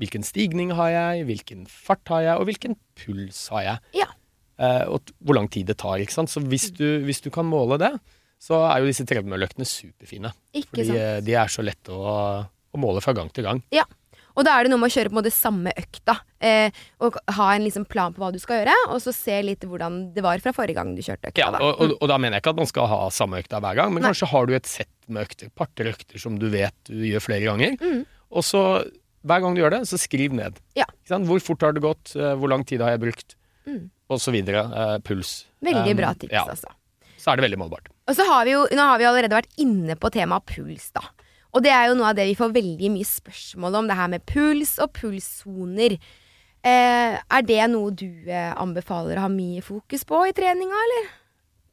hvilken 0.02 0.26
stigning 0.26 0.74
har 0.78 0.90
jeg, 0.92 1.26
hvilken 1.30 1.64
fart 1.70 2.10
har 2.12 2.26
jeg, 2.26 2.40
og 2.42 2.50
hvilken 2.50 2.76
puls 2.98 3.46
har 3.54 3.68
jeg. 3.68 4.02
Ja. 4.02 4.10
Eh, 4.62 4.84
og 4.90 5.14
hvor 5.22 5.38
lang 5.38 5.48
tid 5.52 5.70
det 5.70 5.78
tar. 5.82 6.02
ikke 6.02 6.14
sant? 6.14 6.32
Så 6.32 6.42
hvis 6.44 6.68
du, 6.74 6.86
hvis 7.06 7.22
du 7.24 7.30
kan 7.34 7.48
måle 7.48 7.78
det, 7.82 7.94
så 8.42 8.58
er 8.66 8.82
jo 8.82 8.90
disse 8.90 9.06
tredemølleøktene 9.06 9.66
superfine. 9.68 10.32
Ikke 10.52 10.74
Fordi 10.74 10.86
sant. 10.90 11.00
eh, 11.00 11.18
de 11.26 11.34
er 11.38 11.50
så 11.52 11.64
lette 11.64 11.94
å, 11.94 12.14
å 12.42 12.80
måle 12.82 13.02
fra 13.04 13.14
gang 13.16 13.30
til 13.34 13.46
gang. 13.46 13.62
Ja. 13.74 13.86
Og 14.32 14.46
da 14.46 14.54
er 14.56 14.64
det 14.64 14.72
noe 14.72 14.80
med 14.80 14.88
å 14.88 14.94
kjøre 14.94 15.10
på 15.10 15.12
en 15.12 15.18
måte 15.18 15.32
samme 15.34 15.74
økta. 15.76 16.14
Eh, 16.40 16.72
og 17.04 17.18
ha 17.36 17.48
en 17.52 17.66
liksom 17.66 17.84
plan 17.90 18.14
på 18.14 18.22
hva 18.22 18.30
du 18.32 18.38
skal 18.40 18.62
gjøre, 18.62 18.76
og 18.94 19.02
så 19.04 19.12
se 19.12 19.34
litt 19.44 19.66
hvordan 19.68 19.98
det 20.14 20.24
var 20.24 20.40
fra 20.40 20.54
forrige 20.56 20.78
gang 20.78 20.94
du 20.96 21.02
kjørte 21.04 21.28
økta. 21.28 21.42
Ja, 21.42 21.50
da. 21.52 21.60
og, 21.60 21.82
og, 21.84 21.94
og 21.98 22.08
da 22.10 22.16
mener 22.22 22.38
jeg 22.38 22.46
ikke 22.46 22.54
at 22.56 22.62
man 22.62 22.70
skal 22.70 22.88
ha 22.88 23.00
samme 23.12 23.42
økta 23.42 23.60
hver 23.60 23.76
gang, 23.78 23.92
men 23.92 24.00
Nei. 24.02 24.08
kanskje 24.10 24.30
har 24.32 24.48
du 24.48 24.54
et 24.56 24.70
sett 24.70 24.90
med 25.12 25.28
økter, 25.28 25.52
par-tre 25.52 25.92
økter 25.92 26.22
som 26.22 26.40
du 26.40 26.48
vet 26.52 26.74
du 26.88 27.04
gjør 27.10 27.26
flere 27.28 27.50
ganger. 27.50 27.76
Mm. 27.82 28.02
Og 28.32 28.46
så 28.48 28.62
hver 29.24 29.40
gang 29.44 29.54
du 29.54 29.60
gjør 29.62 29.70
det, 29.76 29.80
så 29.88 29.98
skriv 30.00 30.32
ned. 30.34 30.58
Ja. 30.78 30.84
Hvor 31.08 31.40
fort 31.40 31.62
har 31.62 31.72
det 31.76 31.82
gått, 31.84 32.14
eh, 32.16 32.34
hvor 32.38 32.48
lang 32.50 32.64
tid 32.66 32.80
har 32.80 32.90
jeg 32.96 33.00
brukt, 33.06 33.36
Mm. 33.66 33.90
og 34.10 34.18
så 34.18 34.32
videre. 34.34 34.64
Eh, 34.74 34.98
puls. 35.06 35.44
Veldig 35.62 35.92
Um, 35.92 35.96
bra 35.96 36.12
tips, 36.14 36.32
ja. 36.32 36.42
altså. 36.50 36.72
Så 37.16 37.30
er 37.30 37.36
det 37.38 37.44
veldig 37.50 37.58
målbart. 37.62 37.86
Og 38.08 38.16
så 38.18 38.24
har 38.26 38.44
vi 38.44 38.50
jo, 38.56 38.66
nå 38.74 38.82
har 38.82 38.98
vi 38.98 39.04
allerede 39.06 39.30
vært 39.38 39.52
inne 39.62 39.94
på 39.94 40.10
temaet 40.10 40.44
puls, 40.46 40.90
da. 40.92 41.00
Og 41.54 41.62
det 41.62 41.70
er 41.70 41.86
jo 41.88 41.94
noe 41.94 42.08
av 42.10 42.16
det 42.16 42.26
vi 42.26 42.34
får 42.34 42.50
veldig 42.56 42.90
mye 42.90 43.06
spørsmål 43.06 43.74
om, 43.78 43.86
det 43.86 43.94
her 43.96 44.08
med 44.08 44.24
puls 44.26 44.78
og 44.82 44.90
pulssoner. 44.96 45.98
Eh, 46.64 47.18
er 47.30 47.42
det 47.46 47.70
noe 47.70 47.90
du 47.94 48.08
eh, 48.26 48.52
anbefaler 48.58 49.18
å 49.18 49.26
ha 49.26 49.28
mye 49.30 49.62
fokus 49.62 50.02
på 50.08 50.26
i 50.28 50.32
treninga, 50.32 50.74
eller? 50.86 51.08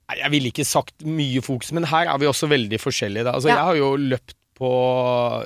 Nei, 0.10 0.18
Jeg 0.22 0.32
ville 0.32 0.50
ikke 0.52 0.66
sagt 0.66 1.06
mye 1.06 1.42
fokus, 1.42 1.72
men 1.72 1.84
her 1.86 2.06
er 2.10 2.18
vi 2.22 2.26
også 2.30 2.50
veldig 2.50 2.80
forskjellige. 2.82 3.26
Altså, 3.34 3.50
Ja. 3.50 3.56
Jeg 3.56 3.66
har 3.66 3.76
jo 3.82 3.90
løpt 3.98 4.36
på 4.60 4.70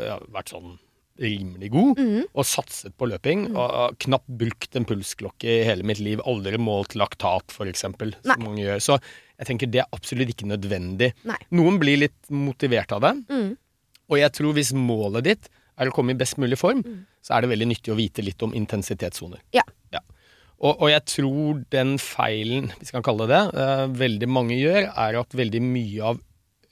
ja, 0.03 0.19
Vært 0.33 0.49
sånn 0.49 0.79
rimelig 1.21 1.69
god 1.73 1.99
mm. 1.99 2.21
og 2.33 2.47
satset 2.47 2.95
på 2.97 3.07
løping. 3.11 3.45
Og 3.53 3.61
har 3.61 3.97
knapt 4.05 4.29
brukt 4.41 4.77
en 4.79 4.87
pulsklokke 4.89 5.49
i 5.59 5.65
hele 5.67 5.85
mitt 5.87 6.01
liv. 6.03 6.23
Aldri 6.29 6.59
målt 6.61 6.97
laktat, 6.99 7.53
f.eks., 7.53 7.85
som 7.85 7.97
mange 8.41 8.63
gjør. 8.63 8.81
Så 8.81 8.97
jeg 8.99 9.49
tenker 9.49 9.71
det 9.71 9.83
er 9.83 9.95
absolutt 9.95 10.33
ikke 10.33 10.49
nødvendig. 10.49 11.13
Nei. 11.29 11.39
Noen 11.57 11.79
blir 11.81 12.01
litt 12.05 12.33
motivert 12.33 12.95
av 12.95 13.03
det. 13.05 13.13
Mm. 13.29 13.51
Og 14.11 14.19
jeg 14.19 14.35
tror 14.37 14.57
hvis 14.57 14.73
målet 14.77 15.29
ditt 15.29 15.51
er 15.79 15.89
å 15.89 15.93
komme 15.95 16.13
i 16.13 16.19
best 16.19 16.37
mulig 16.41 16.59
form, 16.61 16.83
Mm. 16.85 17.05
så 17.23 17.37
er 17.37 17.41
det 17.41 17.53
veldig 17.53 17.69
nyttig 17.71 17.93
å 17.93 17.97
vite 17.97 18.21
litt 18.21 18.41
om 18.45 18.53
intensitetssoner. 18.53 19.41
Ja. 19.55 19.63
Og, 20.63 20.79
og 20.79 20.89
jeg 20.93 21.03
tror 21.11 21.63
den 21.73 21.97
feilen, 21.99 22.69
hvis 22.79 22.93
vi 22.93 22.95
kan 22.95 23.05
kalle 23.05 23.27
det 23.27 23.39
det, 23.51 23.59
uh, 23.59 23.85
veldig 23.99 24.29
mange 24.31 24.55
gjør, 24.55 24.87
er 24.87 25.17
at 25.19 25.35
veldig 25.35 25.59
mye 25.65 26.11
av 26.13 26.21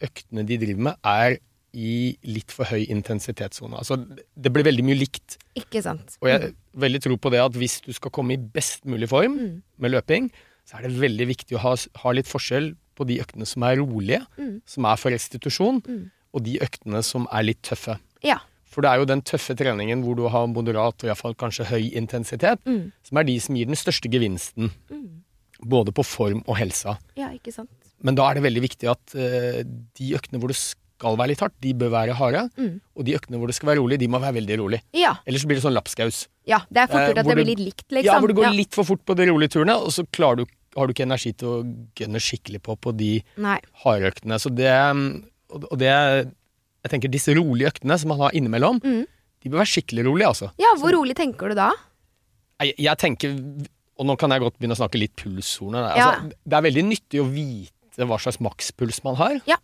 øktene 0.02 0.46
de 0.48 0.58
driver 0.62 0.86
med, 0.88 1.00
er 1.04 1.40
i 1.74 2.18
litt 2.28 2.52
for 2.52 2.66
høy 2.68 2.84
intensitetssone. 2.92 3.78
Altså, 3.80 3.96
det 4.36 4.52
blir 4.52 4.66
veldig 4.68 4.84
mye 4.84 4.98
likt. 5.00 5.38
Ikke 5.56 5.82
sant? 5.82 6.18
Og 6.22 6.28
jeg 6.28 6.54
veldig 6.78 7.02
tror 7.06 7.18
på 7.24 7.32
det 7.32 7.40
at 7.40 7.54
hvis 7.56 7.80
du 7.86 7.94
skal 7.96 8.12
komme 8.12 8.34
i 8.36 8.38
best 8.38 8.84
mulig 8.86 9.08
form 9.10 9.38
Mm. 9.38 9.62
med 9.80 9.92
løping, 9.92 10.32
så 10.66 10.78
er 10.78 10.88
det 10.88 11.00
veldig 11.00 11.28
viktig 11.28 11.56
å 11.58 11.60
ha, 11.64 11.76
ha 12.04 12.12
litt 12.12 12.28
forskjell 12.28 12.76
på 12.96 13.08
de 13.08 13.20
øktene 13.24 13.48
som 13.48 13.64
er 13.64 13.78
rolige, 13.78 14.26
Mm. 14.38 14.62
som 14.66 14.86
er 14.86 14.96
for 14.98 15.12
restitusjon, 15.12 15.82
Mm. 15.88 16.12
og 16.34 16.44
de 16.44 16.60
øktene 16.60 17.04
som 17.04 17.28
er 17.32 17.44
litt 17.44 17.62
tøffe. 17.62 18.00
Ja. 18.22 18.40
For 18.66 18.82
det 18.82 18.90
er 18.92 18.98
jo 19.00 19.06
den 19.06 19.22
tøffe 19.22 19.56
treningen 19.56 20.04
hvor 20.04 20.16
du 20.16 20.28
har 20.30 20.48
moderat 20.48 20.96
og 20.96 21.04
i 21.04 21.08
hvert 21.08 21.18
fall 21.18 21.34
kanskje 21.36 21.66
høy 21.66 21.92
intensitet, 21.94 22.60
Mm. 22.66 22.92
som 23.04 23.18
er 23.18 23.24
de 23.24 23.40
som 23.40 23.56
gir 23.56 23.66
den 23.66 23.76
største 23.76 24.10
gevinsten, 24.12 24.72
Mm. 24.90 25.22
både 25.64 25.92
på 25.94 26.04
form 26.06 26.44
og 26.48 26.58
helsa. 26.58 26.98
Ja, 27.16 27.30
ikke 27.30 27.54
sant? 27.54 27.70
Men 28.04 28.16
da 28.16 28.30
er 28.30 28.34
det 28.36 28.44
veldig 28.44 28.62
viktig 28.62 28.90
at 28.90 29.14
uh, 29.16 29.62
de 29.94 30.14
øktene 30.16 30.40
hvor 30.40 30.48
du 30.48 30.54
skal 30.54 30.81
være 31.18 31.28
litt 31.34 31.40
hardt, 31.42 31.54
de 31.62 31.74
bør 31.74 31.90
være 31.90 32.14
harde. 32.14 32.50
Mm. 32.58 32.82
Og 32.96 33.06
de 33.06 33.16
øktene 33.18 33.38
hvor 33.42 33.48
det 33.48 33.56
skal 33.58 33.68
være 33.72 33.80
rolig, 33.82 33.98
de 34.00 34.08
må 34.08 34.20
være 34.22 34.36
veldig 34.38 34.58
rolig. 34.62 34.82
Ja. 34.94 35.16
Ellers 35.26 35.46
blir 35.46 35.56
det 35.58 35.64
sånn 35.66 35.74
lapskaus. 35.76 36.28
ja. 36.46 36.60
Det 36.72 36.78
er 36.84 36.88
fort 36.88 37.02
Eh, 37.02 37.08
gjort 37.10 37.18
at 37.18 37.26
det 37.26 37.36
blir 37.36 37.46
litt 37.46 37.60
likt, 37.60 37.88
liksom. 37.90 38.06
Ja, 38.06 38.20
hvor 38.20 38.28
du 38.28 38.34
går 38.34 38.44
Ja. 38.46 38.52
litt 38.52 38.74
for 38.74 38.84
fort 38.84 39.04
på 39.06 39.16
de 39.16 39.26
rolige 39.26 39.50
turene, 39.58 39.76
og 39.82 39.90
så 39.92 40.06
klarer 40.12 40.38
du, 40.38 40.46
har 40.78 40.88
du 40.88 40.94
ikke 40.94 41.04
energi 41.10 41.34
til 41.36 41.48
å 41.48 41.64
gønne 41.96 42.20
skikkelig 42.22 42.62
på 42.64 42.78
på 42.80 42.96
de 42.96 43.24
harde 43.38 44.12
øktene. 44.14 44.40
Så 44.40 44.54
det 44.56 44.72
Og 45.52 45.78
det 45.78 45.88
Jeg 46.84 46.90
tenker 46.90 47.10
disse 47.12 47.28
rolige 47.36 47.68
øktene 47.74 48.00
som 48.00 48.08
man 48.10 48.20
har 48.20 48.32
innimellom, 48.32 48.80
Mm. 48.82 49.06
de 49.44 49.50
bør 49.50 49.58
være 49.60 49.74
skikkelig 49.84 50.06
rolige, 50.06 50.28
altså. 50.28 50.52
Ja, 50.58 50.74
hvor 50.78 50.92
rolig 50.94 51.16
tenker 51.16 51.50
du 51.50 51.56
da? 51.56 51.72
Jeg, 52.62 52.76
jeg 52.78 52.98
tenker 52.98 53.68
Og 54.00 54.06
nå 54.08 54.18
kan 54.18 54.32
jeg 54.32 54.40
godt 54.42 54.58
begynne 54.58 54.74
å 54.74 54.80
snakke 54.82 54.98
litt 54.98 55.16
pulshorner. 55.16 55.96
Ja. 55.96 56.12
Altså, 56.12 56.32
det 56.48 56.54
er 56.58 56.62
veldig 56.62 56.84
nyttig 56.88 57.20
å 57.22 57.28
vite 57.32 58.08
hva 58.08 58.18
slags 58.18 58.40
makspuls 58.42 59.04
man 59.04 59.16
har. 59.16 59.42
Ja. 59.46 59.58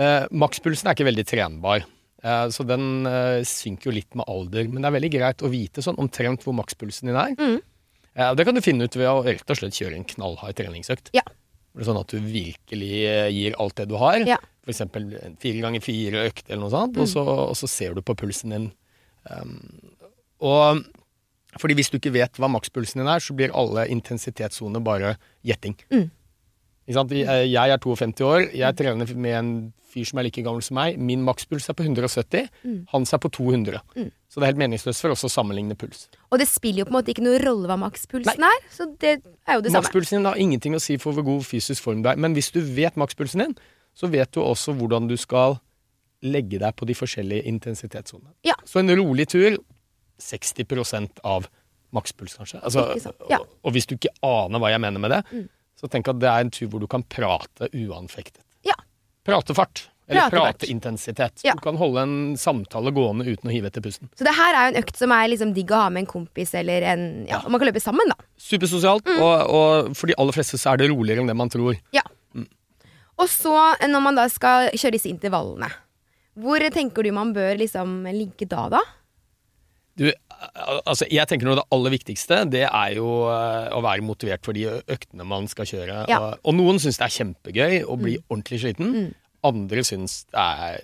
Eh, 0.00 0.28
makspulsen 0.32 0.88
er 0.88 0.96
ikke 0.96 1.08
veldig 1.10 1.26
trenbar, 1.28 1.84
eh, 2.24 2.46
så 2.54 2.64
den 2.68 3.06
eh, 3.08 3.40
synker 3.48 3.90
jo 3.90 3.96
litt 3.98 4.16
med 4.16 4.28
alder. 4.30 4.70
Men 4.70 4.80
det 4.80 4.90
er 4.90 4.96
veldig 4.96 5.12
greit 5.16 5.44
å 5.44 5.52
vite 5.52 5.84
sånn 5.84 6.00
omtrent 6.00 6.46
hvor 6.46 6.56
makspulsen 6.56 7.10
din 7.10 7.20
er. 7.20 7.34
Mm. 7.36 7.58
Eh, 8.14 8.32
det 8.36 8.46
kan 8.46 8.56
du 8.56 8.64
finne 8.64 8.88
ut 8.88 8.96
ved 8.96 9.10
å 9.10 9.20
rett 9.26 9.52
og 9.52 9.60
slett 9.60 9.76
kjøre 9.76 9.98
en 9.98 10.08
knallhard 10.08 10.56
treningsøkt. 10.58 11.12
Ja. 11.16 11.24
Sånn 11.78 12.00
at 12.00 12.10
du 12.10 12.18
virkelig 12.24 12.94
eh, 13.06 13.28
gir 13.34 13.58
alt 13.62 13.76
det 13.78 13.90
du 13.90 13.96
har. 14.00 14.18
Ja. 14.26 14.40
En 14.70 15.36
fire 15.40 15.62
ganger 15.64 15.82
fire 15.82 16.24
økt 16.28 16.48
eller 16.48 16.62
noe 16.62 16.72
sånt, 16.72 16.98
og, 17.00 17.08
så, 17.10 17.24
og 17.50 17.56
så 17.58 17.68
ser 17.70 17.96
du 17.96 18.04
på 18.06 18.14
pulsen 18.18 18.52
din. 18.54 18.66
Um, 19.26 19.56
og 20.46 20.84
fordi 21.58 21.74
hvis 21.78 21.90
du 21.90 21.96
ikke 21.98 22.12
vet 22.14 22.38
hva 22.38 22.50
makspulsen 22.52 23.02
din 23.02 23.10
er, 23.10 23.22
så 23.22 23.34
blir 23.34 23.54
alle 23.56 23.88
intensitetssoner 23.90 24.82
bare 24.84 25.16
gjetting. 25.46 25.74
Mm. 25.90 26.06
Jeg 26.90 27.70
er 27.74 27.78
52 27.78 28.24
år, 28.26 28.48
jeg 28.54 28.76
trener 28.76 29.14
med 29.16 29.34
en 29.38 29.50
fyr 29.90 30.04
som 30.06 30.20
er 30.20 30.26
like 30.28 30.42
gammel 30.46 30.62
som 30.62 30.76
meg. 30.78 30.98
Min 31.02 31.22
makspuls 31.26 31.64
er 31.68 31.74
på 31.74 31.82
170, 31.82 32.48
Mm. 32.64 32.86
hans 32.92 33.12
er 33.12 33.18
på 33.18 33.30
200. 33.30 33.80
Mm. 33.96 34.10
Så 34.30 34.38
det 34.38 34.42
er 34.46 34.52
helt 34.52 34.60
meningsløst 34.62 35.00
for 35.02 35.10
oss 35.10 35.24
å 35.26 35.30
sammenligne 35.30 35.74
puls. 35.74 36.08
Og 36.30 36.38
det 36.38 36.46
spiller 36.46 36.84
jo 36.84 36.84
på 36.84 36.92
en 36.94 36.98
måte 37.00 37.10
ikke 37.10 37.24
noe 37.26 37.40
rolle 37.42 37.66
hva 37.66 37.76
makspulsen 37.78 38.44
er, 38.46 38.60
så 38.70 38.86
det 39.02 39.16
er 39.48 39.54
jo 39.58 39.60
det 39.64 39.72
samme. 39.72 39.82
Makspulsen 39.82 40.18
din 40.20 40.24
har 40.30 40.36
ingenting 40.38 40.74
å 40.74 40.80
si 40.80 40.96
for 41.02 41.12
hvor 41.12 41.24
god 41.26 41.42
fysisk 41.42 41.82
form 41.82 42.02
du 42.04 42.08
er. 42.08 42.16
Men 42.16 42.34
hvis 42.38 42.52
du 42.54 42.60
vet 42.60 42.94
makspulsen 42.96 43.42
din, 43.42 43.56
så 43.94 44.06
vet 44.10 44.30
du 44.30 44.40
også 44.40 44.76
hvordan 44.78 45.08
du 45.10 45.16
skal 45.16 45.58
legge 46.22 46.58
deg 46.60 46.76
på 46.76 46.86
de 46.86 46.94
forskjellige 46.94 47.44
intensitetssonene. 47.50 48.30
Ja. 48.46 48.54
Så 48.64 48.78
en 48.78 48.90
rolig 48.94 49.26
tur 49.28 49.58
60% 50.20 51.20
av 51.24 51.48
makspuls, 51.92 52.36
kanskje. 52.38 52.60
Altså, 52.62 52.84
ja. 53.30 53.38
og, 53.40 53.48
og 53.66 53.72
hvis 53.74 53.86
du 53.90 53.96
ikke 53.96 54.12
aner 54.22 54.62
hva 54.62 54.70
jeg 54.70 54.80
mener 54.86 55.02
med 55.02 55.10
det, 55.10 55.24
Mm. 55.32 55.48
Så 55.80 55.88
tenk 55.90 56.08
at 56.12 56.20
det 56.20 56.28
er 56.28 56.44
en 56.44 56.50
tur 56.52 56.68
hvor 56.68 56.82
du 56.82 56.86
kan 56.90 57.02
prate 57.08 57.70
uanfektet. 57.72 58.42
Ja. 58.68 58.76
Pratefart. 59.24 59.86
Eller 60.10 60.26
prateintensitet. 60.32 61.44
Ja. 61.46 61.52
Du 61.54 61.60
kan 61.62 61.76
holde 61.78 62.02
en 62.02 62.14
samtale 62.36 62.90
gående 62.90 63.28
uten 63.30 63.46
å 63.46 63.52
hive 63.54 63.68
etter 63.70 63.80
pusten. 63.84 64.08
Så 64.18 64.26
det 64.26 64.32
her 64.34 64.56
er 64.58 64.64
jo 64.66 64.72
en 64.74 64.80
økt 64.82 64.96
som 64.98 65.12
er 65.14 65.28
liksom 65.30 65.52
digg 65.54 65.70
å 65.70 65.78
ha 65.84 65.90
med 65.94 66.02
en 66.02 66.08
kompis 66.10 66.50
eller 66.58 66.82
en 66.82 67.04
Ja, 67.30 67.38
man 67.46 67.60
kan 67.62 67.70
løpe 67.70 67.80
sammen, 67.84 68.10
da. 68.10 68.16
Supersosialt, 68.36 69.06
Mm. 69.06 69.20
og, 69.22 69.52
og 69.54 69.94
for 69.96 70.10
de 70.10 70.16
aller 70.18 70.34
fleste 70.34 70.58
så 70.58 70.72
er 70.72 70.82
det 70.82 70.90
roligere 70.90 71.22
enn 71.22 71.30
det 71.30 71.36
man 71.38 71.48
tror. 71.52 71.78
Ja 71.94 72.02
Og 73.20 73.28
så, 73.28 73.54
når 73.86 74.02
man 74.02 74.16
da 74.18 74.26
skal 74.32 74.70
kjøre 74.74 74.96
disse 74.96 75.10
intervallene, 75.12 75.68
hvor 76.40 76.58
tenker 76.72 77.04
du 77.04 77.12
man 77.12 77.34
bør 77.36 77.58
liksom 77.60 78.02
ligge 78.16 78.48
da, 78.48 78.66
da? 78.72 78.80
Du, 80.00 80.06
altså, 80.88 81.04
jeg 81.12 81.28
tenker 81.28 81.44
noe 81.48 81.58
av 81.58 81.62
det 81.62 81.76
aller 81.76 81.92
viktigste, 81.92 82.42
det 82.48 82.62
er 82.66 82.94
jo 82.96 83.08
eh, 83.28 83.66
å 83.76 83.82
være 83.84 84.04
motivert 84.06 84.46
for 84.46 84.56
de 84.56 84.66
øktene 84.80 85.26
man 85.28 85.48
skal 85.50 85.68
kjøre. 85.68 86.04
Ja. 86.08 86.20
Og, 86.20 86.46
og 86.48 86.56
noen 86.56 86.80
syns 86.80 87.00
det 87.00 87.04
er 87.08 87.16
kjempegøy 87.18 87.82
å 87.84 87.98
bli 88.00 88.16
ordentlig 88.30 88.62
sliten. 88.64 89.10
Andre 89.46 89.84
syns 89.86 90.22
det 90.32 90.46
er 90.46 90.80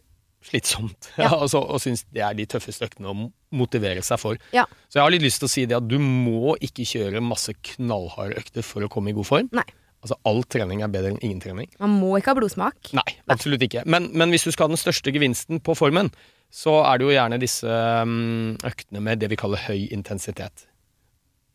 slitsomt. 0.46 1.10
Ja. 1.22 1.32
altså, 1.32 1.62
og 1.64 1.80
syns 1.82 2.04
det 2.14 2.22
er 2.26 2.36
de 2.36 2.46
tøffeste 2.50 2.86
øktene 2.90 3.10
å 3.10 3.16
motivere 3.56 4.04
seg 4.04 4.20
for. 4.20 4.38
Ja. 4.54 4.66
Så 4.90 5.00
jeg 5.00 5.06
har 5.06 5.14
litt 5.14 5.24
lyst 5.24 5.40
til 5.42 5.48
å 5.48 5.54
si 5.54 5.66
det 5.68 5.78
at 5.80 5.88
du 5.88 5.96
må 6.02 6.54
ikke 6.62 6.86
kjøre 6.86 7.24
masse 7.24 7.56
knallharde 7.72 8.38
økter 8.42 8.66
for 8.66 8.84
å 8.84 8.92
komme 8.92 9.12
i 9.12 9.16
god 9.16 9.30
form. 9.32 9.50
Nei. 9.56 9.66
Altså, 10.04 10.18
all 10.28 10.44
trening 10.46 10.84
er 10.84 10.92
bedre 10.92 11.14
enn 11.14 11.22
ingen 11.24 11.40
trening. 11.42 11.70
Man 11.82 11.96
må 11.98 12.12
ikke 12.20 12.34
ha 12.34 12.38
blodsmak. 12.38 12.92
Nei, 12.94 13.16
absolutt 13.32 13.64
ikke. 13.66 13.82
Men, 13.90 14.12
men 14.14 14.30
hvis 14.30 14.44
du 14.46 14.52
skal 14.52 14.68
ha 14.68 14.74
den 14.76 14.78
største 14.78 15.10
gevinsten 15.14 15.58
på 15.64 15.74
formen, 15.74 16.12
så 16.56 16.78
er 16.88 16.98
det 16.98 17.04
jo 17.06 17.12
gjerne 17.12 17.38
disse 17.42 17.68
mm, 18.08 18.64
øktene 18.64 19.02
med 19.04 19.20
det 19.20 19.28
vi 19.32 19.38
kaller 19.40 19.60
høy 19.66 19.90
intensitet. 19.92 20.64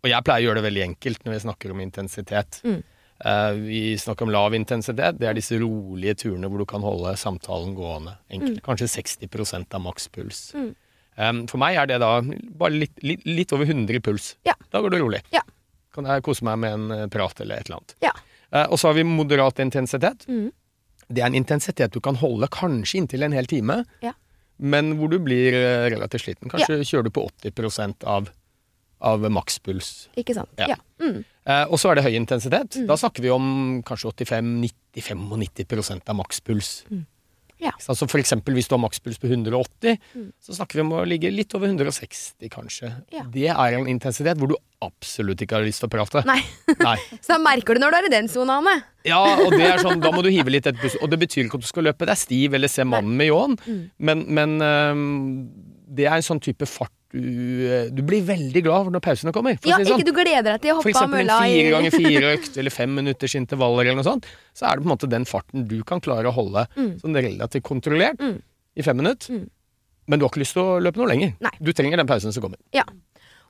Og 0.02 0.10
jeg 0.10 0.26
pleier 0.26 0.44
å 0.44 0.50
gjøre 0.50 0.62
det 0.62 0.68
veldig 0.68 0.84
enkelt 0.86 1.26
når 1.26 1.36
vi 1.36 1.44
snakker 1.46 1.74
om 1.74 1.82
intensitet. 1.82 2.60
Mm. 2.66 2.80
Eh, 3.26 3.52
vi 3.66 3.82
snakker 4.02 4.26
om 4.26 4.34
lav 4.34 4.56
intensitet. 4.58 5.18
Det 5.22 5.30
er 5.30 5.38
disse 5.38 5.58
rolige 5.62 6.16
turene 6.24 6.50
hvor 6.50 6.62
du 6.62 6.68
kan 6.70 6.86
holde 6.86 7.14
samtalen 7.22 7.76
gående. 7.78 8.16
Enkelt. 8.34 8.62
Kanskje 8.66 8.90
60 8.94 9.66
av 9.78 9.84
makspuls. 9.86 10.44
Mm. 10.58 10.72
For 11.52 11.62
meg 11.62 11.78
er 11.78 11.90
det 11.92 12.00
da 12.02 12.16
bare 12.58 12.74
litt, 12.74 12.96
litt, 13.06 13.26
litt 13.28 13.54
over 13.54 13.70
100 13.70 14.02
puls. 14.06 14.36
Ja. 14.48 14.56
Da 14.74 14.82
går 14.82 14.96
det 14.96 15.02
rolig. 15.04 15.22
Ja. 15.34 15.44
Kan 15.94 16.08
jeg 16.08 16.24
kose 16.26 16.46
meg 16.48 16.62
med 16.64 16.78
en 16.78 16.96
eh, 16.96 17.08
prat 17.12 17.42
eller 17.44 17.62
et 17.62 17.70
eller 17.70 17.82
annet. 17.82 17.96
Ja. 18.06 18.14
Eh, 18.52 18.66
og 18.70 18.80
så 18.80 18.90
har 18.90 18.98
vi 18.98 19.06
moderat 19.06 19.60
intensitet. 19.62 20.26
Mm. 20.30 20.50
Det 21.12 21.22
er 21.22 21.30
en 21.30 21.38
intensitet 21.38 21.94
du 21.94 22.00
kan 22.02 22.18
holde 22.18 22.50
kanskje 22.54 23.02
inntil 23.02 23.28
en 23.28 23.36
hel 23.38 23.50
time, 23.50 23.84
Ja. 24.02 24.16
Men 24.62 24.94
hvor 25.00 25.10
du 25.12 25.18
blir 25.24 25.56
eh, 25.58 25.88
relativt 25.92 26.28
sliten. 26.28 26.52
Kanskje 26.52 26.84
kjører 26.86 27.10
du 27.10 27.14
på 27.16 27.26
80% 27.42 28.06
av, 28.10 28.30
av 29.02 29.26
makspuls. 29.34 29.90
Ikke 30.22 30.36
sant? 30.38 30.52
Ja. 30.62 30.76
Ja. 30.76 30.80
Mm. 31.02 31.24
Eh, 31.26 31.64
og 31.66 31.82
så 31.82 31.92
er 31.92 31.98
det 31.98 32.06
høy 32.06 32.14
intensitet. 32.20 32.78
Da 32.88 32.98
snakker 33.00 33.26
vi 33.26 33.34
om 33.34 33.48
kanskje 33.88 34.14
85-90-95% 34.14 36.14
av 36.14 36.20
makspuls. 36.22 36.76
Mm. 36.92 37.08
Ja. 37.62 37.72
Så 37.78 37.94
for 38.10 38.18
eksempel 38.20 38.56
hvis 38.58 38.68
du 38.68 38.74
har 38.74 38.82
makspuls 38.82 39.20
på 39.22 39.30
180, 39.30 40.00
så 40.42 40.56
snakker 40.58 40.80
vi 40.80 40.86
om 40.86 40.94
å 40.98 41.04
ligge 41.06 41.30
litt 41.30 41.54
over 41.58 41.70
160, 41.70 42.50
kanskje. 42.54 42.90
Ja. 43.14 43.24
Det 43.30 43.48
er 43.54 43.78
en 43.78 43.86
intensitet 43.92 44.40
hvor 44.42 44.50
du 44.50 44.56
absolutt 44.82 45.44
ikke 45.46 45.60
har 45.60 45.66
lyst 45.68 45.84
til 45.84 45.90
å 45.90 45.94
prate. 45.94 46.24
Nei. 46.26 46.40
Nei. 46.88 46.96
Så 47.22 47.36
da 47.36 47.40
merker 47.44 47.78
du 47.78 47.84
når 47.84 47.94
du 47.94 48.00
er 48.02 48.08
i 48.10 48.14
den 48.16 48.32
sona, 48.34 48.58
Anne. 48.64 48.78
Ja, 49.06 49.20
og 49.46 49.54
det 49.54 49.66
er 49.68 49.82
sånn, 49.82 50.02
da 50.02 50.10
må 50.14 50.24
du 50.26 50.30
hive 50.34 50.50
litt 50.54 50.66
etter. 50.70 50.98
Og 51.02 51.10
det 51.14 51.20
betyr 51.22 51.46
ikke 51.46 51.60
at 51.62 51.66
du 51.66 51.70
skal 51.70 51.86
løpe 51.90 52.10
deg 52.10 52.18
stiv 52.22 52.58
eller 52.58 52.70
se 52.72 52.86
mannen 52.86 53.14
med 53.18 53.30
ljåen, 53.32 53.58
Mm. 53.62 53.84
men, 54.10 54.26
men 54.34 54.58
um, 54.62 55.06
det 55.92 56.06
er 56.10 56.18
en 56.18 56.26
sånn 56.26 56.42
type 56.42 56.66
fart 56.70 56.94
du, 57.14 57.68
øh, 57.68 57.90
du 57.92 58.02
blir 58.08 58.22
veldig 58.24 58.62
glad 58.64 58.86
for 58.88 58.92
når 58.96 59.02
pausene 59.04 59.34
kommer. 59.36 59.58
For 59.62 59.70
Ja, 59.70 59.78
si 59.78 59.84
sånn. 59.90 60.00
ikke 60.00 60.06
du 60.12 60.14
gleder 60.16 60.44
deg 60.54 60.62
til 60.62 60.72
å 60.72 60.76
hoppe 60.80 60.90
av 60.90 60.94
eksempel 60.96 61.20
en 61.20 61.28
mølla 61.28 61.40
i 61.48 61.56
fire 61.58 61.72
ganger 61.76 61.92
fire 61.92 62.30
økt 62.38 62.58
eller 62.58 62.72
fem 62.72 62.96
minutters 62.96 63.36
intervaller 63.36 63.82
eller 63.86 64.00
noe 64.02 64.08
sånt, 64.08 64.26
så 64.56 64.66
er 64.70 64.76
det 64.78 64.84
på 64.86 64.90
en 64.90 64.94
måte 64.98 65.10
den 65.10 65.26
farten 65.26 65.68
du 65.68 65.84
kan 65.84 66.00
klare 66.02 66.26
å 66.32 66.34
holde 66.34 66.68
Mm. 66.78 67.00
sånn 67.02 67.16
relativt 67.16 67.64
kontrollert 67.64 68.18
Mm. 68.20 68.42
i 68.78 68.82
fem 68.82 68.98
minutter. 68.98 69.30
Mm. 69.36 69.50
Men 70.08 70.20
du 70.20 70.26
har 70.26 70.30
ikke 70.32 70.42
lyst 70.44 70.54
til 70.54 70.64
å 70.64 70.80
løpe 70.82 70.98
noe 70.98 71.08
lenger. 71.08 71.36
Nei. 71.40 71.52
Du 71.62 71.72
trenger 71.74 71.98
den 71.98 72.08
pausen 72.08 72.32
som 72.34 72.42
kommer. 72.44 72.58
Ja. 72.74 72.84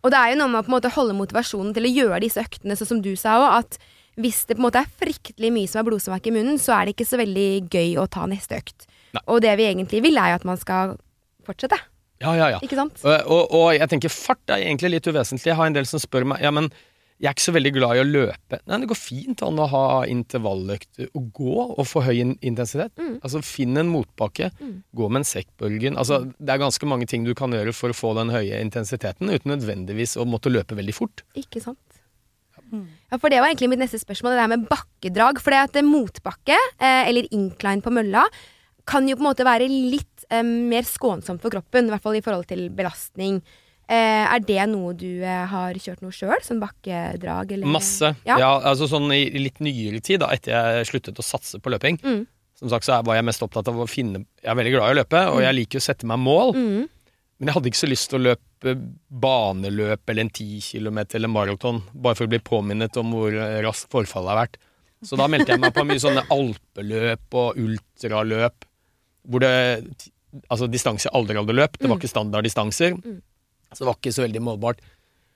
Og 0.04 0.10
det 0.12 0.18
er 0.18 0.34
jo 0.34 0.40
noe 0.42 0.48
med 0.50 0.64
å 0.64 0.66
på 0.66 0.74
en 0.74 0.82
måte 0.82 0.92
holde 0.92 1.14
motivasjonen 1.14 1.74
til 1.74 1.84
å 1.84 1.94
gjøre 1.96 2.20
disse 2.22 2.42
øktene, 2.42 2.74
sånn 2.76 2.88
som 2.88 3.02
du 3.02 3.16
sa 3.16 3.38
òg, 3.38 3.60
at 3.60 3.78
hvis 4.18 4.46
det 4.48 4.58
på 4.58 4.60
en 4.66 4.66
måte 4.72 4.82
er 4.82 4.90
fryktelig 5.00 5.52
mye 5.54 5.70
som 5.70 5.80
er 5.86 5.90
blodsmak 5.90 6.26
i 6.28 6.32
munnen, 6.32 6.58
så 6.60 6.74
er 6.82 6.86
det 6.86 6.96
ikke 6.98 7.08
så 7.08 7.18
veldig 7.22 7.70
gøy 7.70 7.96
å 8.02 8.10
ta 8.10 8.26
neste 8.26 8.58
økt. 8.58 8.88
Nei. 9.14 9.22
Og 9.28 9.42
det 9.42 9.56
vi 9.58 9.64
egentlig 9.74 10.02
vil, 10.02 10.18
er 10.18 10.32
jo 10.34 10.36
at 10.42 10.46
man 10.46 10.58
skal 10.58 10.98
fortsette. 11.46 11.78
Ja, 12.22 12.36
ja, 12.38 12.48
ja. 12.56 12.60
Ikke 12.62 12.78
sant? 12.80 13.02
Og, 13.04 13.28
og, 13.34 13.52
og 13.58 13.68
jeg 13.76 13.90
tenker 13.92 14.14
fart 14.14 14.54
er 14.54 14.62
egentlig 14.68 14.94
litt 14.96 15.10
uvesentlig. 15.12 15.50
Jeg 15.52 15.58
har 15.60 15.68
en 15.72 15.78
del 15.78 15.90
som 15.90 16.00
spør 16.02 16.28
meg 16.32 16.42
Ja, 16.46 16.52
men 16.54 16.70
jeg 17.22 17.30
er 17.30 17.36
ikke 17.36 17.44
så 17.46 17.54
veldig 17.54 17.72
glad 17.76 17.98
i 17.98 18.02
å 18.02 18.06
løpe. 18.08 18.58
Nei, 18.66 18.78
det 18.82 18.88
går 18.90 18.98
fint 18.98 19.42
an 19.46 19.60
å 19.62 19.68
ha 19.70 19.82
intervalløkter 20.10 21.12
og 21.14 21.28
gå 21.38 21.54
og 21.78 21.84
få 21.86 22.02
høy 22.08 22.16
intensitet. 22.42 22.96
Mm. 22.98 23.20
Altså 23.22 23.42
Finn 23.46 23.78
en 23.78 23.92
motbakke, 23.94 24.48
gå 24.98 25.10
med 25.14 25.22
en 25.22 25.28
sekkbølgen. 25.30 26.00
Altså, 26.02 26.18
Mm. 26.24 26.32
det 26.40 26.56
er 26.56 26.64
ganske 26.64 26.90
mange 26.90 27.06
ting 27.12 27.24
du 27.28 27.36
kan 27.38 27.54
gjøre 27.54 27.76
for 27.78 27.94
å 27.94 27.98
få 27.98 28.16
den 28.18 28.34
høye 28.34 28.58
intensiteten, 28.66 29.30
uten 29.30 29.54
nødvendigvis 29.54 30.18
å 30.18 30.26
måtte 30.26 30.50
løpe 30.50 30.74
veldig 30.80 30.96
fort. 30.98 31.22
Ikke 31.38 31.62
sant? 31.62 31.78
Ja, 33.12 33.18
for 33.20 33.30
det 33.30 33.38
var 33.42 33.50
egentlig 33.52 33.70
mitt 33.70 33.82
neste 33.84 34.00
spørsmål, 34.02 34.32
det 34.34 34.42
der 34.42 34.52
med 34.56 34.66
bakkedrag. 34.72 35.42
For 35.44 35.52
det 35.52 35.60
at 35.68 35.84
motbakke, 35.86 36.56
eh, 36.80 37.04
eller 37.10 37.28
incline 37.36 37.84
på 37.84 37.92
mølla, 37.94 38.24
kan 38.88 39.08
jo 39.10 39.18
på 39.18 39.24
en 39.24 39.30
måte 39.30 39.48
være 39.48 39.68
litt 39.70 40.26
eh, 40.30 40.44
mer 40.46 40.88
skånsomt 40.88 41.44
for 41.44 41.54
kroppen, 41.54 41.90
i 41.90 41.94
hvert 41.94 42.06
fall 42.06 42.18
i 42.18 42.24
forhold 42.26 42.48
til 42.50 42.68
belastning. 42.76 43.42
Eh, 43.92 44.24
er 44.24 44.44
det 44.48 44.62
noe 44.72 44.94
du 44.96 45.24
eh, 45.24 45.46
har 45.52 45.76
kjørt 45.76 46.04
noe 46.06 46.16
sjøl? 46.16 46.38
Sånn 46.46 46.62
bakkedrag? 46.62 47.58
Eller? 47.58 47.68
Masse. 47.68 48.14
Ja. 48.28 48.38
Ja. 48.40 48.54
altså 48.72 48.88
sånn 48.92 49.12
i 49.16 49.26
litt 49.42 49.60
nyere 49.64 50.00
tid, 50.00 50.22
da, 50.24 50.32
etter 50.32 50.56
jeg 50.56 50.92
sluttet 50.94 51.20
å 51.20 51.26
satse 51.26 51.60
på 51.60 51.74
løping. 51.74 52.00
Mm. 52.04 52.24
Som 52.62 52.72
sagt 52.72 52.86
så 52.86 53.02
var 53.04 53.18
jeg 53.18 53.26
mest 53.26 53.42
opptatt 53.42 53.72
av 53.72 53.80
å 53.82 53.88
finne 53.90 54.20
Jeg 54.38 54.52
er 54.52 54.58
veldig 54.60 54.74
glad 54.76 54.92
i 54.92 54.94
å 54.94 54.98
løpe, 55.00 55.22
og 55.34 55.40
jeg 55.42 55.58
liker 55.58 55.82
å 55.82 55.86
sette 55.88 56.08
meg 56.10 56.22
mål. 56.22 56.54
Mm. 56.56 56.82
Men 57.42 57.50
jeg 57.50 57.58
hadde 57.58 57.72
ikke 57.72 57.82
så 57.82 57.90
lyst 57.90 58.12
til 58.12 58.20
å 58.20 58.26
løpe 58.30 58.76
baneløp 59.10 60.12
eller 60.14 60.28
en 60.28 60.30
10 60.30 60.60
km 60.62 61.00
eller 61.18 61.32
maraton, 61.34 61.80
bare 61.92 62.20
for 62.20 62.30
å 62.30 62.32
bli 62.32 62.40
påminnet 62.46 63.00
om 63.02 63.16
hvor 63.16 63.34
eh, 63.34 63.58
raskt 63.66 63.90
forfallet 63.92 64.30
har 64.30 64.40
vært. 64.44 64.60
Så 65.02 65.18
da 65.18 65.26
meldte 65.26 65.56
jeg 65.56 65.64
meg 65.64 65.74
på 65.74 65.84
mye 65.90 66.02
sånne 66.04 66.28
alpeløp 66.30 67.38
og 67.42 67.58
ultraløp, 67.58 68.68
hvor 69.28 69.44
det 69.44 69.52
Altså 70.50 70.64
distanse 70.72 71.10
jeg 71.10 71.12
aldri 71.18 71.36
hadde 71.36 71.54
løpt. 71.58 71.82
Det 71.82 71.90
var 71.92 71.98
ikke 72.00 72.08
standarddistanser. 72.08 72.94
Så 73.76 73.84
det 73.84 73.88
var 73.90 73.98
ikke 73.98 74.14
så 74.16 74.24
veldig 74.24 74.42
målbart. 74.46 74.78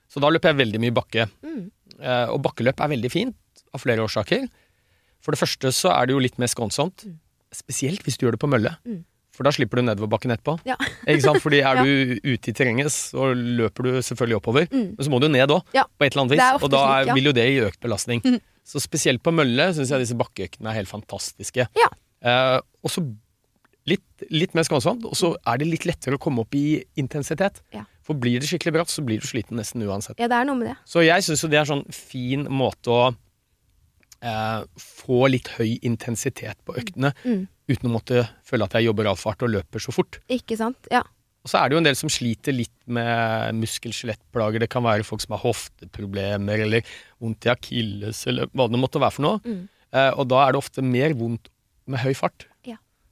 Så 0.07 0.21
da 0.23 0.29
løp 0.31 0.45
jeg 0.47 0.55
veldig 0.55 0.79
mye 0.79 0.93
bakke. 0.95 1.25
Mm. 1.43 1.65
Eh, 1.99 2.29
og 2.31 2.39
bakkeløp 2.45 2.79
er 2.79 2.93
veldig 2.93 3.11
fint 3.11 3.65
av 3.75 3.83
flere 3.83 4.05
årsaker. 4.05 4.45
For 5.19 5.35
det 5.35 5.41
første 5.41 5.71
så 5.75 5.91
er 5.95 6.07
det 6.07 6.15
jo 6.15 6.21
litt 6.23 6.39
mer 6.39 6.47
skånsomt. 6.47 7.03
Spesielt 7.55 8.07
hvis 8.07 8.15
du 8.15 8.23
gjør 8.23 8.37
det 8.37 8.41
på 8.45 8.49
mølle. 8.51 8.71
Mm. 8.87 9.01
For 9.35 9.43
da 9.43 9.51
slipper 9.51 9.81
du 9.81 9.87
nedoverbakken 9.89 10.31
etterpå. 10.31 10.55
Ja. 10.67 10.77
Ikke 11.11 11.25
sant? 11.25 11.41
Fordi 11.43 11.59
er 11.67 11.81
du 11.83 12.15
ute 12.23 12.51
i 12.51 12.55
terrenget, 12.55 12.93
så 12.95 13.33
løper 13.35 13.89
du 13.89 13.91
selvfølgelig 13.99 14.39
oppover. 14.39 14.69
Mm. 14.71 14.87
Men 14.95 15.07
så 15.07 15.11
må 15.11 15.19
du 15.19 15.27
ned 15.27 15.51
òg, 15.57 15.75
Ja. 15.75 15.83
på 15.91 16.07
et 16.07 16.13
eller 16.15 16.23
annet 16.23 16.37
vis. 16.37 16.63
Og 16.63 16.71
da 16.71 16.85
slik, 16.85 16.95
er, 16.95 17.09
ja. 17.11 17.17
vil 17.19 17.29
jo 17.31 17.35
det 17.35 17.47
gi 17.51 17.59
økt 17.67 17.81
belastning. 17.83 18.23
Mhm. 18.23 18.39
Så 18.65 18.79
spesielt 18.81 19.21
på 19.21 19.29
mølle 19.35 19.67
syns 19.77 19.91
jeg 19.93 20.01
disse 20.01 20.15
bakkeøktene 20.17 20.71
er 20.71 20.79
helt 20.79 20.89
fantastiske. 20.89 21.67
Ja. 21.77 21.89
Eh, 22.25 22.55
og 22.81 22.89
så 22.89 23.03
litt, 23.89 24.25
litt 24.33 24.55
mer 24.57 24.63
skånsomt, 24.65 25.05
og 25.05 25.13
så 25.17 25.33
er 25.45 25.59
det 25.61 25.67
litt 25.69 25.85
lettere 25.85 26.17
å 26.17 26.21
komme 26.21 26.41
opp 26.45 26.55
i 26.57 26.83
intensitet. 26.97 27.61
Ja. 27.75 27.83
For 28.05 28.17
blir 28.17 28.39
det 28.41 28.49
skikkelig 28.49 28.73
bratt, 28.79 28.89
så 28.93 29.03
blir 29.05 29.21
du 29.21 29.27
sliten 29.27 29.57
nesten 29.57 29.81
uansett. 29.85 30.17
Ja, 30.21 30.27
det 30.29 30.37
er 30.39 30.45
noe 30.49 30.57
med 30.59 30.71
det. 30.71 30.77
Så 30.89 31.03
jeg 31.05 31.25
syns 31.25 31.41
jo 31.45 31.49
det 31.49 31.59
er 31.61 31.69
sånn 31.69 31.85
fin 31.93 32.45
måte 32.49 32.93
å 32.93 33.03
eh, 34.25 34.61
få 34.81 35.27
litt 35.29 35.51
høy 35.59 35.75
intensitet 35.85 36.57
på 36.65 36.75
øktene, 36.79 37.13
Mm. 37.23 37.47
uten 37.69 37.89
å 37.89 37.93
måtte 37.93 38.27
føle 38.45 38.63
at 38.65 38.73
jeg 38.73 38.85
jobber 38.87 39.05
altfor 39.11 39.31
fart 39.33 39.43
og 39.43 39.49
løper 39.53 39.79
så 39.79 39.93
fort. 39.93 40.19
Ikke 40.29 40.57
sant? 40.57 40.87
Ja. 40.91 41.03
Og 41.45 41.49
så 41.51 41.59
er 41.61 41.69
det 41.69 41.75
jo 41.75 41.77
en 41.77 41.83
del 41.85 41.95
som 41.95 42.09
sliter 42.09 42.53
litt 42.57 42.73
med 42.87 43.53
muskel-skjelettplager. 43.53 44.59
Det 44.63 44.69
kan 44.69 44.81
være 44.81 45.05
folk 45.05 45.21
som 45.21 45.35
har 45.37 45.43
hofteproblemer 45.45 46.63
eller 46.65 46.81
vondt 47.21 47.45
i 47.45 47.51
akilles 47.53 48.23
eller 48.27 48.47
hva 48.47 48.65
det 48.71 48.79
måtte 48.81 48.97
være 49.01 49.13
for 49.13 49.21
noe. 49.27 49.39
Mm. 49.45 49.67
Eh, 49.93 50.11
og 50.17 50.27
da 50.31 50.41
er 50.47 50.51
det 50.55 50.61
ofte 50.63 50.81
mer 50.81 51.13
vondt 51.13 51.49
med 51.85 51.99
høy 52.01 52.15
fart. 52.17 52.47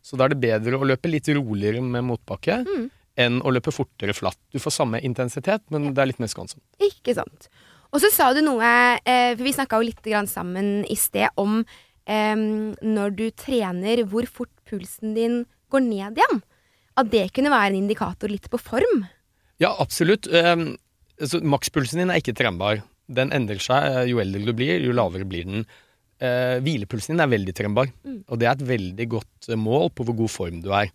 Så 0.03 0.19
da 0.19 0.27
er 0.27 0.33
det 0.33 0.41
bedre 0.43 0.77
å 0.77 0.87
løpe 0.87 1.09
litt 1.09 1.29
roligere 1.31 1.81
med 1.81 2.03
motbakke 2.03 2.59
Mm. 2.67 2.89
enn 3.15 3.41
å 3.41 3.51
løpe 3.53 3.71
fortere 3.71 4.13
flatt. 4.13 4.37
Du 4.51 4.59
får 4.59 4.73
samme 4.73 4.99
intensitet, 5.01 5.61
men 5.69 5.93
det 5.93 6.01
er 6.01 6.09
litt 6.09 6.19
mer 6.19 6.27
skånsomt. 6.27 6.63
Ikke 6.81 7.13
sant. 7.15 7.47
Og 7.93 8.01
så 8.01 8.09
sa 8.11 8.33
du 8.33 8.41
noe, 8.41 8.99
eh, 9.05 9.35
for 9.35 9.43
vi 9.45 9.53
snakka 9.53 9.77
jo 9.77 9.87
litt 9.87 10.27
sammen 10.27 10.83
i 10.89 10.95
sted 10.95 11.29
om 11.37 11.63
eh, 12.07 12.35
når 12.35 13.15
du 13.15 13.31
trener, 13.31 14.03
hvor 14.03 14.25
fort 14.27 14.49
pulsen 14.67 15.13
din 15.15 15.45
går 15.71 15.81
ned 15.81 16.17
igjen. 16.17 16.41
At 16.97 17.09
det 17.09 17.31
kunne 17.33 17.49
være 17.53 17.71
en 17.71 17.87
indikator 17.87 18.27
litt 18.29 18.49
på 18.49 18.59
form. 18.59 19.07
Ja, 19.59 19.75
absolutt. 19.79 20.27
Altså, 20.27 21.39
makspulsen 21.41 22.01
din 22.01 22.09
er 22.09 22.19
ikke 22.19 22.35
trenbar. 22.35 22.81
Den 23.07 23.31
endrer 23.31 23.61
seg 23.61 23.83
eh, 23.83 24.05
jo 24.09 24.19
eldre 24.23 24.43
du 24.45 24.53
blir, 24.57 24.81
jo 24.83 24.91
lavere 24.95 25.25
blir 25.27 25.45
den. 25.45 25.65
Eh, 26.23 26.57
hvilepulsen 26.63 27.13
din 27.17 27.23
er 27.23 27.31
veldig 27.31 27.53
trembar, 27.57 27.89
Mm. 28.05 28.23
og 28.29 28.39
det 28.39 28.47
er 28.47 28.55
et 28.55 28.67
veldig 28.69 29.07
godt 29.11 29.49
eh, 29.49 29.59
mål 29.59 29.89
på 29.91 30.05
hvor 30.07 30.15
god 30.23 30.31
form 30.31 30.61
du 30.63 30.71
er. 30.71 30.87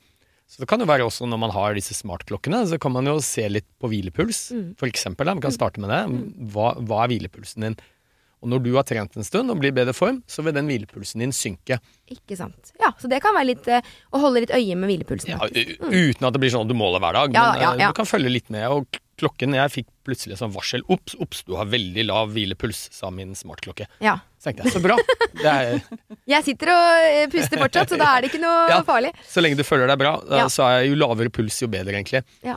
Så 0.48 0.62
det 0.62 0.68
kan 0.70 0.80
jo 0.80 0.86
være 0.88 1.04
også 1.04 1.28
når 1.28 1.38
man 1.42 1.50
har 1.52 1.74
disse 1.76 1.92
smartklokkene, 1.92 2.62
så 2.66 2.78
kan 2.80 2.92
man 2.94 3.04
jo 3.04 3.18
se 3.20 3.44
litt 3.52 3.66
på 3.78 3.90
hvilepuls. 3.92 4.50
Mm. 4.56 4.70
For 4.80 4.88
eksempel, 4.88 5.28
da, 5.28 5.34
vi 5.36 5.44
kan 5.44 5.52
starte 5.52 5.82
med 5.84 5.92
det. 5.92 6.00
Hva, 6.54 6.70
hva 6.80 7.02
er 7.04 7.12
hvilepulsen 7.12 7.66
din? 7.66 7.76
Og 8.40 8.48
når 8.48 8.62
du 8.64 8.70
har 8.78 8.86
trent 8.86 9.16
en 9.18 9.26
stund 9.26 9.50
og 9.50 9.58
blir 9.58 9.74
i 9.74 9.76
bedre 9.76 9.92
form, 9.92 10.22
så 10.30 10.44
vil 10.46 10.54
den 10.56 10.70
hvilepulsen 10.70 11.20
din 11.20 11.34
synke. 11.34 11.80
Ikke 12.08 12.38
sant. 12.38 12.72
Ja, 12.80 12.92
Så 12.96 13.10
det 13.10 13.20
kan 13.20 13.34
være 13.36 13.50
litt 13.50 13.68
eh, 13.68 13.82
å 14.14 14.22
holde 14.22 14.44
litt 14.46 14.54
øye 14.54 14.78
med 14.78 14.88
hvilepulsen. 14.88 15.34
Ja, 15.34 15.42
mm. 15.44 15.90
uten 15.92 16.28
at 16.30 16.32
det 16.32 16.40
blir 16.40 16.54
sånn 16.54 16.64
at 16.64 16.72
du 16.72 16.78
måler 16.78 17.02
hver 17.02 17.18
dag. 17.18 17.34
Ja, 17.34 17.44
men 17.52 17.60
ja, 17.60 17.72
eh, 17.74 17.82
ja. 17.82 17.90
du 17.92 17.98
kan 17.98 18.08
følge 18.08 18.32
litt 18.32 18.48
med. 18.54 18.64
Og 18.70 19.00
klokken 19.20 19.54
Jeg 19.56 19.72
fikk 19.74 19.88
plutselig 20.06 20.38
sånn 20.40 20.52
varsel. 20.54 20.82
Ops, 20.88 21.16
ops, 21.20 21.42
du 21.48 21.54
har 21.58 21.66
veldig 21.68 22.04
lav 22.08 22.30
hvilepuls, 22.34 22.86
sa 22.94 23.10
min 23.14 23.34
smartklokke. 23.38 23.86
Ja. 24.04 24.16
Så 24.38 24.48
tenkte 24.50 24.64
jeg, 24.68 24.74
så 24.76 24.82
bra. 24.84 24.96
Det 25.34 25.50
er, 25.52 25.82
Jeg 26.34 26.46
sitter 26.46 26.72
og 26.72 27.08
eh, 27.10 27.26
puster 27.32 27.60
fortsatt, 27.60 27.92
så 27.92 27.98
da 28.00 28.12
er 28.16 28.24
det 28.24 28.30
ikke 28.32 28.42
noe 28.42 28.64
Ja. 28.72 28.80
farlig. 28.86 29.12
så 29.28 29.42
lenge 29.44 29.58
du 29.60 29.64
føler 29.66 29.90
deg 29.90 30.00
bra, 30.00 30.14
da, 30.24 30.42
Ja. 30.44 30.48
så 30.52 30.66
er 30.70 30.86
jo 30.88 30.96
lavere 31.00 31.30
puls 31.34 31.58
jo 31.62 31.68
bedre, 31.72 31.94
egentlig. 31.98 32.22
Ja. 32.46 32.56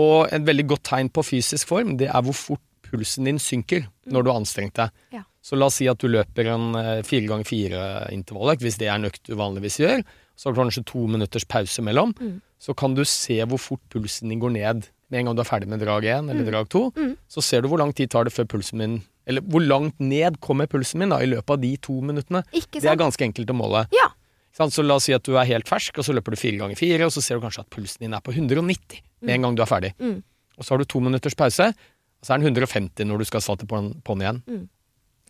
Og 0.00 0.30
et 0.32 0.44
veldig 0.48 0.66
godt 0.74 0.86
tegn 0.88 1.10
på 1.12 1.24
fysisk 1.26 1.68
form, 1.68 1.96
det 2.00 2.08
er 2.08 2.22
hvor 2.24 2.36
fort 2.36 2.64
pulsen 2.90 3.28
din 3.28 3.38
synker 3.38 3.84
når 4.10 4.24
du 4.26 4.30
har 4.32 4.40
anstrengt 4.40 4.74
deg. 4.80 4.90
Ja. 5.14 5.22
Så 5.44 5.56
la 5.56 5.68
oss 5.70 5.76
si 5.80 5.86
at 5.88 6.00
du 6.02 6.08
løper 6.10 6.48
en 6.52 6.74
eh, 6.76 7.02
fire 7.06 7.28
ganger 7.30 7.46
fire 7.48 7.82
intervalløkt, 8.12 8.64
hvis 8.66 8.76
det 8.80 8.88
er 8.90 8.96
en 8.98 9.06
økt 9.08 9.22
du 9.30 9.36
vanligvis 9.38 9.78
gjør. 9.80 10.02
Så 10.36 10.48
har 10.48 10.56
du 10.56 10.60
kanskje 10.62 10.82
to 10.88 11.04
minutters 11.08 11.44
pause 11.48 11.84
mellom. 11.84 12.14
Så 12.60 12.74
kan 12.76 12.94
du 12.96 13.02
se 13.08 13.38
hvor 13.48 13.60
fort 13.60 13.82
pulsen 13.92 14.32
din 14.32 14.40
går 14.42 14.52
ned 14.56 14.88
med 15.10 15.20
en 15.20 15.30
gang 15.30 15.38
du 15.38 15.42
er 15.42 15.48
ferdig 15.48 15.68
med 15.70 15.82
drag 15.82 16.06
1 16.06 16.30
eller 16.30 16.46
drag 16.46 16.68
2. 16.70 16.82
Så 17.30 17.42
ser 17.42 17.62
du 17.62 17.70
hvor 17.70 17.80
lang 17.82 17.92
tid 17.96 18.12
tar 18.12 18.28
det 18.28 18.34
før 18.34 18.46
pulsen 18.54 18.78
min 18.78 19.00
Eller 19.26 19.44
hvor 19.46 19.62
langt 19.62 19.98
ned 20.00 20.38
kommer 20.42 20.66
pulsen 20.70 21.02
min 21.02 21.12
da, 21.12 21.20
i 21.22 21.28
løpet 21.28 21.50
av 21.54 21.60
de 21.62 21.74
to 21.82 22.00
minuttene. 22.02 22.42
Det 22.50 22.86
er 22.86 22.98
ganske 22.98 23.22
enkelt 23.26 23.50
å 23.52 23.56
måle. 23.58 23.84
Ja. 23.94 24.08
Så 24.56 24.82
la 24.82 24.96
oss 24.98 25.06
si 25.06 25.14
at 25.14 25.24
du 25.24 25.36
er 25.38 25.46
helt 25.46 25.68
fersk, 25.70 26.00
og 26.00 26.06
så 26.06 26.14
løper 26.16 26.34
du 26.34 26.40
fire 26.40 26.58
ganger 26.58 26.78
fire, 26.78 27.06
og 27.06 27.14
så 27.14 27.22
ser 27.22 27.38
du 27.38 27.44
kanskje 27.44 27.62
at 27.62 27.70
pulsen 27.70 28.02
din 28.02 28.16
er 28.16 28.22
på 28.24 28.34
190 28.34 28.98
med 29.22 29.34
en 29.36 29.46
gang 29.46 29.56
du 29.56 29.62
er 29.62 29.70
ferdig. 29.70 29.92
Mm. 30.02 30.18
Og 30.58 30.66
så 30.66 30.74
har 30.74 30.82
du 30.82 30.88
to 30.90 31.00
minutters 31.00 31.36
pause, 31.38 31.70
og 31.70 32.26
så 32.26 32.34
er 32.34 32.42
den 32.42 32.50
150 32.50 33.06
når 33.08 33.22
du 33.22 33.28
skal 33.30 33.44
starte 33.44 33.68
på 33.68 33.78
på'n 34.04 34.24
igjen. 34.24 34.42
Mm. 34.50 34.66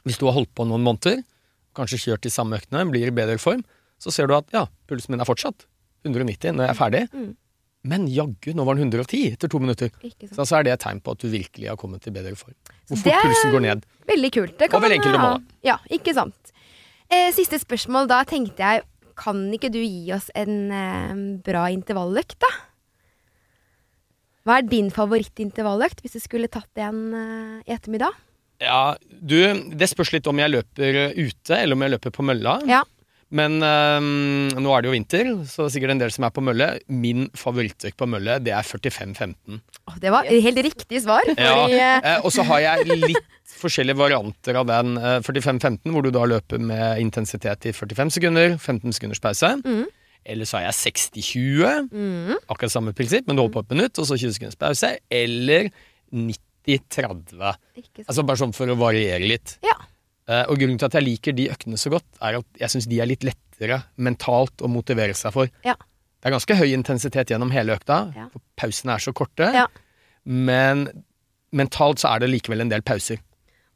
Hvis 0.08 0.18
du 0.18 0.24
har 0.26 0.38
holdt 0.38 0.52
på 0.56 0.64
noen 0.66 0.86
måneder, 0.86 1.20
kanskje 1.76 2.00
kjørt 2.06 2.24
de 2.24 2.32
samme 2.32 2.58
øktene, 2.58 2.86
blir 2.90 3.12
i 3.12 3.14
bedre 3.14 3.36
form, 3.38 3.62
så 4.00 4.10
ser 4.14 4.30
du 4.30 4.34
at 4.38 4.48
ja, 4.56 4.64
pulsen 4.88 5.14
min 5.14 5.22
er 5.22 5.28
fortsatt 5.28 5.66
190 6.08 6.56
når 6.56 6.66
jeg 6.66 6.72
er 6.72 6.78
ferdig. 6.78 7.04
Mm. 7.12 7.30
Men 7.82 8.04
jaggu, 8.12 8.50
nå 8.52 8.64
var 8.68 8.76
den 8.76 8.90
110 8.92 9.32
etter 9.32 9.48
to 9.48 9.58
minutter. 9.62 9.88
Så, 10.02 10.42
altså 10.42 10.58
er 10.58 10.66
det 10.66 10.72
et 10.74 10.82
tegn 10.84 10.98
på 11.00 11.14
at 11.14 11.22
du 11.22 11.28
virkelig 11.32 11.68
har 11.70 11.78
kommet 11.80 12.02
til 12.04 12.12
bedre 12.12 12.34
form. 12.36 12.52
Hvor 12.90 12.98
fort 13.00 13.22
pulsen 13.24 13.54
går 13.54 13.62
ned. 13.64 13.86
Veldig 14.10 14.30
kult. 14.36 14.56
Det 14.60 14.68
Og 14.68 14.82
veldig 14.82 14.98
man 14.98 14.98
enkelt 14.98 15.16
å 15.16 15.22
ha- 15.22 15.30
måle. 15.38 15.58
Ja, 15.64 15.78
ikke 15.96 16.12
sant. 16.14 16.52
Eh, 17.10 17.30
siste 17.32 17.56
spørsmål. 17.62 18.06
Da 18.12 18.20
tenkte 18.28 18.60
jeg, 18.60 18.84
kan 19.16 19.40
ikke 19.56 19.70
du 19.72 19.78
gi 19.80 20.12
oss 20.12 20.28
en 20.36 20.70
eh, 20.72 21.14
bra 21.44 21.66
intervalløkt, 21.72 22.36
da? 22.44 22.52
Hva 24.48 24.58
er 24.60 24.68
din 24.68 24.88
favorittintervalløkt 24.92 26.00
hvis 26.04 26.16
du 26.16 26.20
skulle 26.22 26.48
tatt 26.52 26.80
en 26.80 27.00
eh, 27.16 27.56
i 27.68 27.74
ettermiddag? 27.76 28.16
Ja, 28.60 28.94
du, 29.08 29.36
det 29.72 29.88
spørs 29.88 30.12
litt 30.12 30.26
om 30.28 30.36
jeg 30.40 30.52
løper 30.52 31.14
ute, 31.16 31.56
eller 31.56 31.76
om 31.76 31.84
jeg 31.84 31.94
løper 31.96 32.12
på 32.12 32.24
mølla. 32.28 32.58
Ja. 32.68 32.82
Men 33.30 33.60
øhm, 33.62 34.56
nå 34.58 34.72
er 34.74 34.82
det 34.82 34.90
jo 34.90 34.94
vinter, 34.96 35.28
så 35.46 35.62
det 35.62 35.68
er 35.68 35.74
sikkert 35.76 35.92
en 35.94 36.00
del 36.02 36.14
som 36.14 36.26
er 36.26 36.32
på 36.34 36.42
mølle. 36.42 36.66
Min 36.90 37.28
favorittøkt 37.38 37.98
på 38.00 38.08
mølle, 38.10 38.40
det 38.42 38.54
er 38.56 38.66
45-15. 38.66 39.60
Det 40.02 40.10
var 40.10 40.26
helt 40.26 40.62
riktig 40.66 41.04
svar. 41.04 41.22
Ja, 41.36 41.52
Fordi, 41.62 41.78
eh, 41.78 42.08
eh, 42.16 42.24
og 42.26 42.34
så 42.34 42.42
har 42.48 42.64
jeg 42.64 42.98
litt 43.06 43.54
forskjellige 43.60 44.00
varianter 44.00 44.58
av 44.58 44.66
den. 44.66 44.96
Eh, 44.98 45.20
45-15, 45.26 45.94
hvor 45.94 46.02
du 46.06 46.10
da 46.14 46.26
løper 46.26 46.58
med 46.58 47.02
intensitet 47.04 47.70
i 47.70 47.74
45 47.76 48.16
sekunder, 48.18 48.56
15 48.58 48.98
sekunders 48.98 49.22
pause. 49.22 49.52
Mm. 49.62 49.86
Eller 50.26 50.48
så 50.48 50.58
har 50.58 50.66
jeg 50.68 50.92
60-20, 50.96 51.86
mm, 51.88 52.34
akkurat 52.50 52.74
samme 52.74 52.92
prinsipp, 52.96 53.26
men 53.26 53.38
du 53.38 53.44
holder 53.44 53.54
på 53.54 53.62
et 53.64 53.76
minutt, 53.76 54.02
og 54.02 54.10
så 54.10 54.18
20 54.18 54.36
sekunders 54.36 54.58
pause. 54.60 54.90
Eller 55.08 55.70
90-30. 56.12 57.54
Altså 58.04 58.26
bare 58.26 58.42
sånn 58.42 58.56
for 58.56 58.68
å 58.68 58.76
variere 58.80 59.22
litt. 59.30 59.56
Ja. 59.64 59.78
Eh, 60.30 60.44
og 60.46 60.60
grunnen 60.60 60.78
til 60.78 60.86
at 60.86 60.94
jeg 60.98 61.06
liker 61.08 61.34
de 61.34 61.48
øktene 61.50 61.78
så 61.80 61.90
godt, 61.96 62.06
er 62.22 62.38
at 62.38 62.60
jeg 62.62 62.70
syns 62.76 62.86
de 62.90 63.00
er 63.02 63.08
litt 63.10 63.24
lettere 63.26 63.80
mentalt 63.98 64.62
å 64.62 64.70
motivere 64.70 65.16
seg 65.18 65.34
for. 65.34 65.50
Ja. 65.66 65.74
Det 66.20 66.28
er 66.28 66.36
ganske 66.36 66.56
høy 66.60 66.68
intensitet 66.76 67.32
gjennom 67.32 67.50
hele 67.54 67.74
økta, 67.78 68.02
Ja. 68.14 68.28
for 68.32 68.40
pausene 68.60 68.94
er 68.94 69.02
så 69.02 69.12
korte. 69.16 69.48
Ja. 69.56 69.66
Men 70.24 70.86
mentalt 71.56 71.98
så 72.02 72.12
er 72.14 72.20
det 72.22 72.30
likevel 72.30 72.60
en 72.62 72.70
del 72.70 72.82
pauser. 72.86 73.18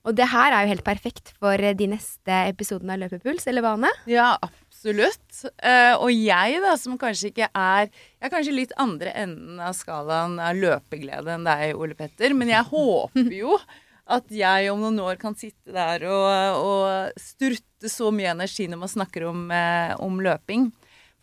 Og 0.04 0.12
det 0.18 0.26
her 0.28 0.52
er 0.52 0.66
jo 0.66 0.74
helt 0.74 0.84
perfekt 0.84 1.30
for 1.40 1.56
eh, 1.56 1.72
de 1.72 1.86
neste 1.94 2.34
episodene 2.50 2.92
av 2.92 3.00
Løpepuls, 3.00 3.46
eller 3.48 3.64
Vane? 3.64 3.88
Ja, 4.06 4.34
absolutt. 4.44 5.38
Eh, 5.64 5.94
og 5.96 6.10
jeg, 6.12 6.58
da, 6.60 6.74
som 6.76 6.98
kanskje 7.00 7.30
ikke 7.32 7.48
er 7.56 7.88
Jeg 7.88 8.28
er 8.28 8.32
kanskje 8.34 8.52
litt 8.52 8.74
andre 8.76 9.14
enden 9.16 9.62
av 9.64 9.72
skalaen 9.78 10.36
av 10.44 10.60
løpeglede 10.60 11.38
enn 11.38 11.48
deg, 11.48 11.72
Ole 11.80 11.96
Petter. 11.96 12.36
Men 12.36 12.52
jeg 12.52 12.68
håper 12.68 13.32
jo 13.32 13.56
at 14.04 14.32
jeg 14.32 14.68
om 14.68 14.82
noen 14.82 15.00
år 15.00 15.18
kan 15.20 15.36
sitte 15.38 15.72
der 15.72 16.04
og, 16.10 16.60
og 16.60 17.20
strutte 17.20 17.88
så 17.88 18.10
mye 18.12 18.34
energi 18.34 18.66
når 18.68 18.82
man 18.82 18.92
snakker 18.92 19.28
om, 19.30 19.46
eh, 19.52 19.94
om 20.02 20.20
løping. 20.24 20.68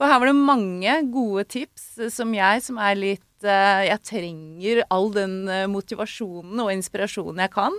For 0.01 0.09
her 0.09 0.17
var 0.17 0.31
det 0.31 0.37
mange 0.39 0.95
gode 1.13 1.45
tips 1.53 1.99
eh, 2.01 2.09
som 2.13 2.33
jeg, 2.33 2.63
som 2.65 2.79
er 2.81 2.97
litt 2.97 3.45
eh, 3.45 3.85
Jeg 3.91 4.01
trenger 4.09 4.81
all 4.89 5.11
den 5.13 5.43
eh, 5.45 5.67
motivasjonen 5.69 6.63
og 6.63 6.73
inspirasjonen 6.73 7.43
jeg 7.45 7.53
kan 7.53 7.77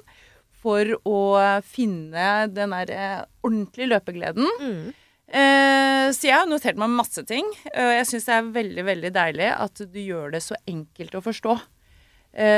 for 0.62 0.86
å 1.02 1.20
finne 1.66 2.46
den 2.54 2.70
der 2.70 2.92
eh, 2.94 3.20
ordentlige 3.42 3.90
løpegleden. 3.90 4.46
Mm. 4.62 4.92
Eh, 5.26 6.06
så 6.14 6.28
jeg 6.28 6.36
har 6.36 6.46
notert 6.46 6.78
meg 6.78 6.94
masse 6.94 7.24
ting. 7.26 7.48
Og 7.72 7.94
jeg 7.96 8.06
syns 8.06 8.28
det 8.28 8.36
er 8.36 8.52
veldig 8.54 8.84
veldig 8.86 9.10
deilig 9.18 9.48
at 9.56 9.82
du 9.82 9.98
gjør 9.98 10.36
det 10.36 10.44
så 10.46 10.54
enkelt 10.70 11.18
å 11.18 11.24
forstå. 11.24 11.56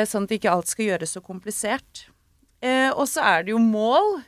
Sånn 0.07 0.29
at 0.29 0.35
ikke 0.37 0.53
alt 0.53 0.69
skal 0.71 0.93
gjøres 0.93 1.17
så 1.17 1.23
komplisert. 1.25 2.05
Eh, 2.65 2.91
og 2.95 3.05
så 3.11 3.25
er 3.29 3.45
det 3.45 3.53
jo 3.53 3.61
mål 3.61 4.23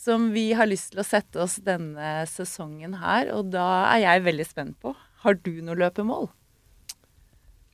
som 0.00 0.30
vi 0.34 0.48
har 0.56 0.68
lyst 0.70 0.94
til 0.94 1.02
å 1.02 1.06
sette 1.06 1.42
oss 1.42 1.58
denne 1.62 2.24
sesongen 2.30 2.96
her. 3.02 3.30
Og 3.36 3.52
da 3.52 3.68
er 3.92 4.04
jeg 4.06 4.26
veldig 4.26 4.46
spent 4.48 4.78
på. 4.82 4.94
Har 5.24 5.36
du 5.44 5.52
noe 5.62 5.78
løpemål? 5.78 6.30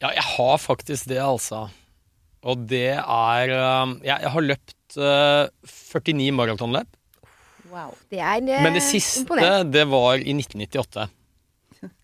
Ja, 0.03 0.11
jeg 0.13 0.25
har 0.35 0.57
faktisk 0.61 1.09
det, 1.09 1.21
altså. 1.23 1.67
Og 2.47 2.67
det 2.69 2.99
er 3.01 3.53
øh, 3.55 3.95
Jeg, 4.05 4.31
har 4.31 4.45
løpt 4.45 4.99
øh, 5.01 5.47
49 5.65 6.33
maratonløp. 6.37 6.91
Wow. 7.71 7.95
Det 8.11 8.21
er 8.21 8.37
imponerende. 8.39 8.63
Men 8.67 8.77
det 8.77 8.83
siste, 8.87 9.25
imponent. 9.25 9.73
det 9.73 9.87
var 9.91 10.21
i 10.21 10.35
1998. 10.37 11.09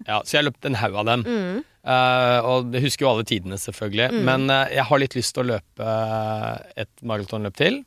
Ja, 0.07 0.20
så 0.22 0.35
jeg 0.35 0.40
har 0.40 0.48
løpt 0.48 0.66
en 0.68 0.78
haug 0.81 0.96
av 1.02 1.07
dem. 1.09 1.22
Mm. 1.26 1.61
Eh, 1.83 2.38
og 2.47 2.71
jeg 2.77 2.85
husker 2.85 3.07
jo 3.07 3.11
alle 3.11 3.25
tidene, 3.27 3.59
selvfølgelig. 3.59 4.09
Mm. 4.14 4.23
Men 4.29 4.51
eh, 4.55 4.75
jeg 4.79 4.87
har 4.88 5.03
litt 5.03 5.16
lyst 5.18 5.35
til 5.35 5.42
å 5.42 5.49
løpe 5.57 5.88
eh, 5.88 6.83
et 6.85 7.03
maratonløp 7.03 7.57
til. 7.59 7.81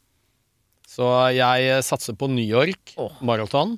Så 0.89 1.07
jeg 1.35 1.81
satser 1.83 2.15
på 2.15 2.27
New 2.31 2.45
York 2.45 2.93
oh. 3.01 3.11
maraton 3.25 3.77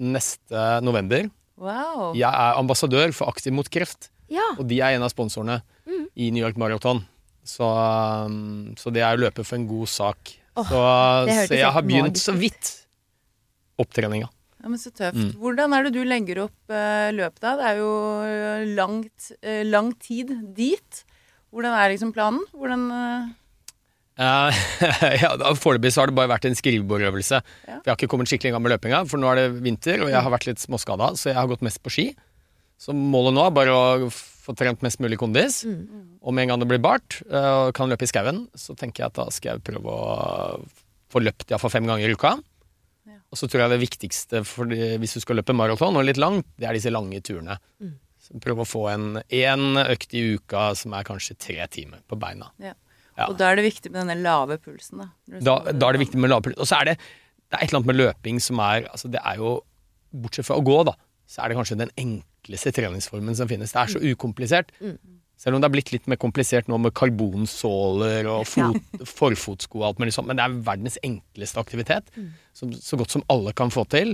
neste 0.00 0.80
november. 0.84 1.26
wow. 1.60 2.12
Jeg 2.16 2.28
er 2.30 2.56
ambassadør 2.60 3.12
for 3.12 3.28
Aktiv 3.28 3.52
mot 3.52 3.68
kreft, 3.68 4.08
Ja. 4.32 4.46
og 4.56 4.64
de 4.70 4.78
er 4.80 4.94
en 4.96 5.02
av 5.04 5.10
sponsorene 5.12 5.60
Mm. 5.90 6.04
i 6.14 6.30
New 6.30 6.40
York 6.44 6.56
Marathon. 6.56 7.00
Så, 7.42 7.66
um, 7.66 8.74
så 8.78 8.92
det 8.94 9.02
er 9.02 9.16
å 9.16 9.20
løpe 9.24 9.42
for 9.42 9.56
en 9.58 9.66
god 9.66 9.88
sak. 9.90 10.36
Oh, 10.54 10.62
så, 10.68 11.46
så 11.48 11.56
jeg 11.56 11.72
har 11.72 11.82
begynt 11.82 12.20
så 12.20 12.34
vidt 12.36 12.68
opptreninga. 13.80 14.28
Ja, 14.60 14.68
men 14.68 14.80
Så 14.80 14.92
tøft. 14.92 15.16
Mm. 15.16 15.34
Hvordan 15.40 15.74
er 15.74 15.86
det 15.86 15.94
du 15.96 16.02
legger 16.04 16.44
opp 16.46 16.74
eh, 16.74 17.10
løpet 17.16 17.40
da? 17.44 17.56
Det 17.56 17.68
er 17.70 17.80
jo 17.80 17.92
eh, 18.28 18.64
langt, 18.76 19.30
eh, 19.40 19.62
lang 19.64 19.92
tid 20.00 20.32
dit. 20.56 21.04
Hvordan 21.50 21.74
er 21.74 21.94
liksom 21.94 22.14
planen? 22.16 22.42
Hvordan 22.54 22.88
eh, 22.94 23.28
Uh, 24.20 24.52
ja, 25.22 25.30
Foreløpig 25.56 25.94
har 25.96 26.10
det 26.10 26.16
bare 26.18 26.28
vært 26.28 26.44
en 26.44 26.56
skrivebordøvelse. 26.58 27.38
Ja. 27.40 27.78
For 27.78 27.86
Jeg 27.86 27.88
har 27.88 27.96
ikke 27.96 28.10
kommet 28.12 28.28
skikkelig 28.28 28.50
i 28.50 28.52
gang 28.52 28.60
med 28.60 28.74
løpinga, 28.74 28.98
for 29.08 29.22
nå 29.22 29.30
er 29.30 29.38
det 29.38 29.62
vinter, 29.64 30.02
og 30.04 30.10
jeg 30.12 30.20
har 30.26 30.34
vært 30.34 30.44
litt 30.50 30.60
småskada, 30.60 31.14
så 31.16 31.30
jeg 31.30 31.38
har 31.38 31.48
gått 31.48 31.64
mest 31.64 31.80
på 31.80 31.92
ski. 31.94 32.04
Så 32.80 32.92
målet 32.96 33.32
nå 33.36 33.46
er 33.46 33.54
bare 33.56 33.72
å 33.72 34.10
få 34.12 34.52
trent 34.58 34.84
mest 34.84 35.00
mulig 35.00 35.16
kondis. 35.20 35.62
Mm. 35.64 36.18
Og 36.20 36.36
med 36.36 36.44
en 36.44 36.52
gang 36.52 36.62
det 36.62 36.68
blir 36.68 36.82
bart 36.84 37.20
eh, 37.28 37.50
og 37.66 37.72
kan 37.76 37.88
løpe 37.92 38.04
i 38.04 38.10
skauen, 38.10 38.46
så 38.56 38.76
tenker 38.76 39.04
jeg 39.04 39.12
at 39.12 39.18
da 39.20 39.26
skal 39.32 39.54
jeg 39.54 39.64
prøve 39.68 39.96
å 39.96 40.60
få 41.10 41.22
løpt 41.24 41.52
iallfall 41.52 41.72
fem 41.72 41.88
ganger 41.88 42.08
i 42.08 42.16
uka. 42.16 42.36
Ja. 43.30 43.32
Og 43.32 43.38
så 43.38 43.46
tror 43.46 43.62
jeg 43.62 43.70
det 43.70 43.82
viktigste 43.84 44.42
for 44.48 44.70
de, 44.70 44.96
hvis 44.98 45.14
du 45.14 45.22
skal 45.22 45.38
løpe 45.38 45.54
maraton, 45.54 45.96
og 45.96 46.06
litt 46.06 46.18
langt, 46.18 46.48
det 46.58 46.66
er 46.66 46.74
disse 46.74 46.90
lange 46.90 47.20
turene. 47.22 47.60
Mm. 47.78 47.94
Prøv 48.42 48.62
å 48.62 48.68
få 48.68 48.84
en 48.90 49.08
én 49.22 49.80
økt 49.80 50.14
i 50.18 50.22
uka 50.36 50.70
som 50.78 50.94
er 50.94 51.06
kanskje 51.06 51.38
tre 51.38 51.66
timer 51.70 52.02
på 52.10 52.18
beina. 52.20 52.50
Ja. 52.62 52.74
Og 53.28 53.36
da 53.38 53.50
er 53.50 53.58
det 53.58 53.66
viktig 53.66 53.90
med 53.92 54.02
denne 54.02 54.18
lave 54.22 54.56
pulsen, 54.62 55.02
da. 55.02 55.08
Da, 55.44 55.56
da 55.70 55.88
er 55.88 55.96
det 55.96 56.04
viktig 56.06 56.20
med 56.20 56.32
lave 56.32 56.46
pulsen. 56.46 56.60
Og 56.62 56.68
så 56.68 56.80
er 56.80 56.90
det, 56.90 56.96
det 57.50 57.58
er 57.58 57.62
et 57.62 57.70
eller 57.70 57.80
annet 57.80 57.90
med 57.90 57.98
løping 58.00 58.40
som 58.42 58.62
er 58.64 58.86
altså 58.90 59.10
Det 59.12 59.22
er 59.22 59.40
jo 59.42 59.58
Bortsett 60.10 60.46
fra 60.48 60.56
å 60.58 60.64
gå, 60.66 60.74
da, 60.88 60.96
så 61.30 61.44
er 61.44 61.52
det 61.52 61.56
kanskje 61.60 61.76
den 61.78 61.92
enkleste 62.00 62.72
treningsformen 62.74 63.36
som 63.38 63.46
finnes. 63.50 63.70
Det 63.70 63.78
er 63.78 63.92
så 63.92 64.00
ukomplisert. 64.02 64.72
Mm. 64.82 64.96
Selv 65.40 65.56
om 65.56 65.62
det 65.62 65.70
er 65.70 65.72
blitt 65.72 65.92
litt 65.94 66.08
mer 66.10 66.18
komplisert 66.20 66.66
nå 66.68 66.76
med 66.84 66.92
karbonsåler 66.96 68.26
og 68.28 68.42
fot, 68.44 68.90
forfotsko 69.08 69.80
og 69.80 69.86
alt 69.88 70.02
mulig 70.02 70.12
sånt, 70.12 70.28
men 70.28 70.36
det 70.36 70.44
er 70.44 70.58
verdens 70.66 70.98
enkleste 71.06 71.62
aktivitet. 71.62 72.10
Mm. 72.12 72.26
Som, 72.56 72.74
så 72.76 72.98
godt 73.00 73.14
som 73.14 73.24
alle 73.32 73.54
kan 73.56 73.72
få 73.72 73.86
til. 73.88 74.12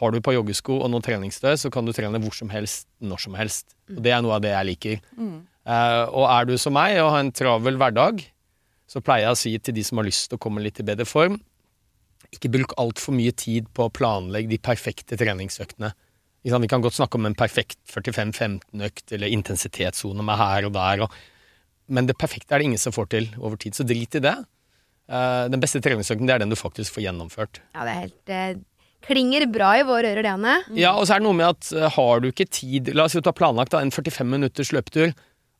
Har 0.00 0.10
du 0.12 0.18
på 0.24 0.34
joggesko 0.34 0.80
og 0.82 0.90
noe 0.90 1.04
treningsstøy, 1.04 1.54
så 1.62 1.70
kan 1.72 1.86
du 1.86 1.94
trene 1.94 2.18
hvor 2.24 2.34
som 2.34 2.50
helst, 2.50 2.88
når 2.98 3.22
som 3.22 3.38
helst. 3.38 3.76
Og 3.94 4.02
det 4.02 4.12
er 4.16 4.24
noe 4.24 4.34
av 4.34 4.42
det 4.44 4.50
jeg 4.50 4.68
liker. 4.72 5.06
Mm. 5.14 5.38
Uh, 5.68 6.04
og 6.16 6.26
er 6.26 6.50
du 6.50 6.56
som 6.58 6.74
meg 6.74 6.98
og 7.04 7.12
har 7.14 7.22
en 7.22 7.32
travel 7.38 7.78
hverdag, 7.78 8.24
så 8.88 9.04
pleier 9.04 9.28
jeg 9.28 9.36
å 9.36 9.38
si 9.38 9.54
til 9.62 9.76
de 9.76 9.84
som 9.84 10.00
har 10.00 10.08
lyst 10.08 10.26
til 10.30 10.40
å 10.40 10.42
komme 10.42 10.64
litt 10.64 10.80
i 10.80 10.86
bedre 10.90 11.06
form, 11.06 11.38
ikke 12.34 12.50
bruk 12.52 12.74
altfor 12.80 13.14
mye 13.16 13.32
tid 13.36 13.68
på 13.76 13.86
å 13.86 13.92
planlegge 13.94 14.50
de 14.50 14.58
perfekte 14.60 15.16
treningsøktene. 15.20 15.94
Vi 16.48 16.70
kan 16.70 16.84
godt 16.84 16.96
snakke 16.96 17.18
om 17.18 17.26
en 17.28 17.36
perfekt 17.38 17.78
45-15-økt 17.92 19.12
eller 19.16 19.34
intensitetssone 19.34 20.24
med 20.24 20.40
her 20.40 20.68
og 20.68 20.72
der, 20.76 21.04
og, 21.04 21.18
men 21.88 22.08
det 22.08 22.18
perfekte 22.20 22.54
er 22.54 22.62
det 22.62 22.70
ingen 22.70 22.80
som 22.80 22.94
får 22.94 23.10
til 23.12 23.28
over 23.38 23.56
tid, 23.60 23.76
så 23.76 23.86
drit 23.86 24.16
i 24.18 24.24
det. 24.24 24.36
Eh, 25.08 25.44
den 25.52 25.60
beste 25.60 25.80
treningsøkten 25.84 26.28
det 26.28 26.36
er 26.36 26.42
den 26.44 26.52
du 26.52 26.58
faktisk 26.58 26.96
får 26.96 27.06
gjennomført. 27.06 27.62
Ja, 27.72 27.84
det 27.84 27.92
er 27.92 28.02
helt 28.06 28.34
eh, 28.34 28.58
Klinger 29.06 29.46
bra 29.46 29.70
i 29.78 29.84
våre 29.86 30.10
ører, 30.10 30.24
det, 30.26 30.32
Anne. 30.34 30.56
Ja, 30.74 30.96
og 30.98 31.06
så 31.06 31.14
er 31.14 31.22
det 31.22 31.28
noe 31.28 31.38
med 31.38 31.48
at 31.48 31.70
eh, 31.72 31.88
har 31.94 32.20
du 32.20 32.28
ikke 32.32 32.48
tid 32.50 32.90
La 32.96 33.06
oss 33.06 33.14
si 33.14 33.20
at 33.20 33.24
du 33.24 33.30
har 33.30 33.38
planlagt 33.38 33.72
da, 33.72 33.80
en 33.84 33.94
45 33.94 34.26
minutters 34.28 34.72
løpetur, 34.74 35.14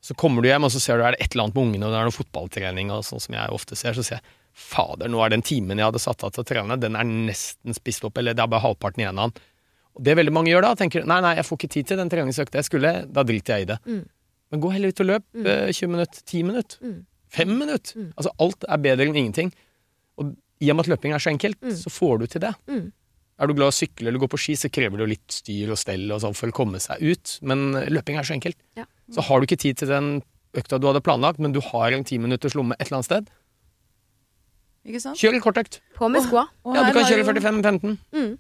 Så 0.05 0.15
kommer 0.15 0.43
du 0.43 0.49
hjem, 0.49 0.67
og 0.67 0.71
så 0.71 0.81
ser 0.83 0.99
du 0.99 1.05
er 1.05 1.17
det 1.17 1.25
et 1.25 1.33
eller 1.33 1.49
annet 1.49 1.57
med 1.57 1.65
ungene, 1.65 1.87
og 1.87 1.93
det 1.93 1.99
er 1.99 2.07
noe 2.07 2.15
fotballtrening, 2.15 2.91
og 2.95 3.07
sånn 3.07 3.23
som 3.23 3.35
jeg 3.35 3.55
ofte 3.55 3.79
ser, 3.79 3.97
så 3.97 4.05
sier 4.07 4.21
jeg 4.21 4.37
fader, 4.59 5.11
nå 5.11 5.23
er 5.23 5.33
den 5.33 5.43
timen 5.43 5.79
jeg 5.79 5.89
hadde 5.89 6.03
satt 6.03 6.23
av 6.27 6.35
til 6.35 6.45
å 6.45 6.47
trene, 6.47 6.77
den 6.79 6.99
er 6.99 7.07
nesten 7.07 7.75
spist 7.75 8.05
opp, 8.07 8.19
eller 8.19 8.35
det 8.35 8.45
er 8.45 8.51
bare 8.53 8.63
halvparten 8.63 9.03
igjen 9.03 9.19
av 9.19 9.33
den. 9.33 9.49
Og 9.97 10.05
det 10.05 10.17
veldig 10.17 10.33
mange 10.33 10.51
gjør 10.53 10.63
da, 10.63 10.75
tenker 10.79 11.05
nei, 11.09 11.21
nei, 11.25 11.35
jeg 11.37 11.45
får 11.49 11.59
ikke 11.59 11.71
tid 11.75 11.87
til 11.87 11.97
den 11.97 12.09
treningsøkta 12.13 12.59
jeg 12.61 12.65
skulle, 12.69 12.93
da 13.13 13.23
driter 13.27 13.57
jeg 13.57 13.63
i 13.63 13.71
det. 13.73 13.79
Mm. 13.87 14.03
Men 14.51 14.61
gå 14.65 14.71
heller 14.73 14.89
ut 14.95 15.01
og 15.01 15.07
løp 15.07 15.25
mm. 15.35 15.47
20 15.73 15.89
minutter, 15.95 16.21
10 16.25 16.43
minutter, 16.43 16.79
Mm. 16.83 16.99
5 17.31 17.49
minutter. 17.59 17.93
Mm. 18.01 18.13
Altså 18.17 18.31
alt 18.41 18.65
er 18.73 18.79
bedre 18.81 19.05
enn 19.05 19.17
ingenting. 19.21 19.51
Og 20.17 20.31
i 20.65 20.71
og 20.71 20.77
med 20.79 20.87
at 20.87 20.93
løping 20.95 21.13
er 21.13 21.19
så 21.21 21.29
enkelt, 21.33 21.59
Mm. 21.61 21.75
så 21.77 21.91
får 21.93 22.19
du 22.23 22.27
til 22.27 22.41
det. 22.41 22.55
Mm. 22.67 22.87
Er 23.39 23.47
du 23.47 23.53
glad 23.55 23.69
i 23.69 23.75
å 23.75 23.77
sykle 23.77 24.09
eller 24.09 24.19
gå 24.19 24.29
på 24.33 24.39
ski, 24.41 24.55
så 24.57 24.71
krever 24.73 24.97
det 24.97 25.05
jo 25.05 25.11
litt 25.13 25.31
styr 25.31 25.71
og 25.71 25.79
stell 25.79 26.11
og 26.11 26.21
sånn 26.25 26.35
for 26.35 26.49
å 26.49 26.53
komme 26.57 26.81
seg 26.81 27.03
ut, 27.05 27.39
men 27.43 27.75
eh, 27.77 27.91
løping 27.93 28.17
er 28.19 28.25
så 28.27 28.35
enkelt. 28.35 28.57
Ja. 28.81 28.87
Så 29.13 29.21
har 29.29 29.39
du 29.41 29.47
ikke 29.47 29.61
tid 29.61 29.77
til 29.79 29.89
den 29.93 30.23
økta 30.57 30.81
du 30.81 30.87
hadde 30.89 31.03
planlagt, 31.05 31.39
men 31.39 31.53
du 31.53 31.61
har 31.61 31.93
en 31.93 32.03
timinutters 32.05 32.57
lomme 32.57 32.75
et 32.81 32.89
eller 32.89 32.97
annet 33.03 33.05
sted, 33.11 33.29
Ikke 34.89 35.01
sant? 35.05 35.19
kjør 35.21 35.37
en 35.37 35.45
kortøkt. 35.45 35.81
På 35.99 36.09
med 36.11 36.25
skoa. 36.25 36.47
Ja, 36.65 36.87
du 36.89 36.97
kan 36.97 37.05
kjøre 37.05 37.25
45-15, 37.29 37.99
Mm. 38.13 38.39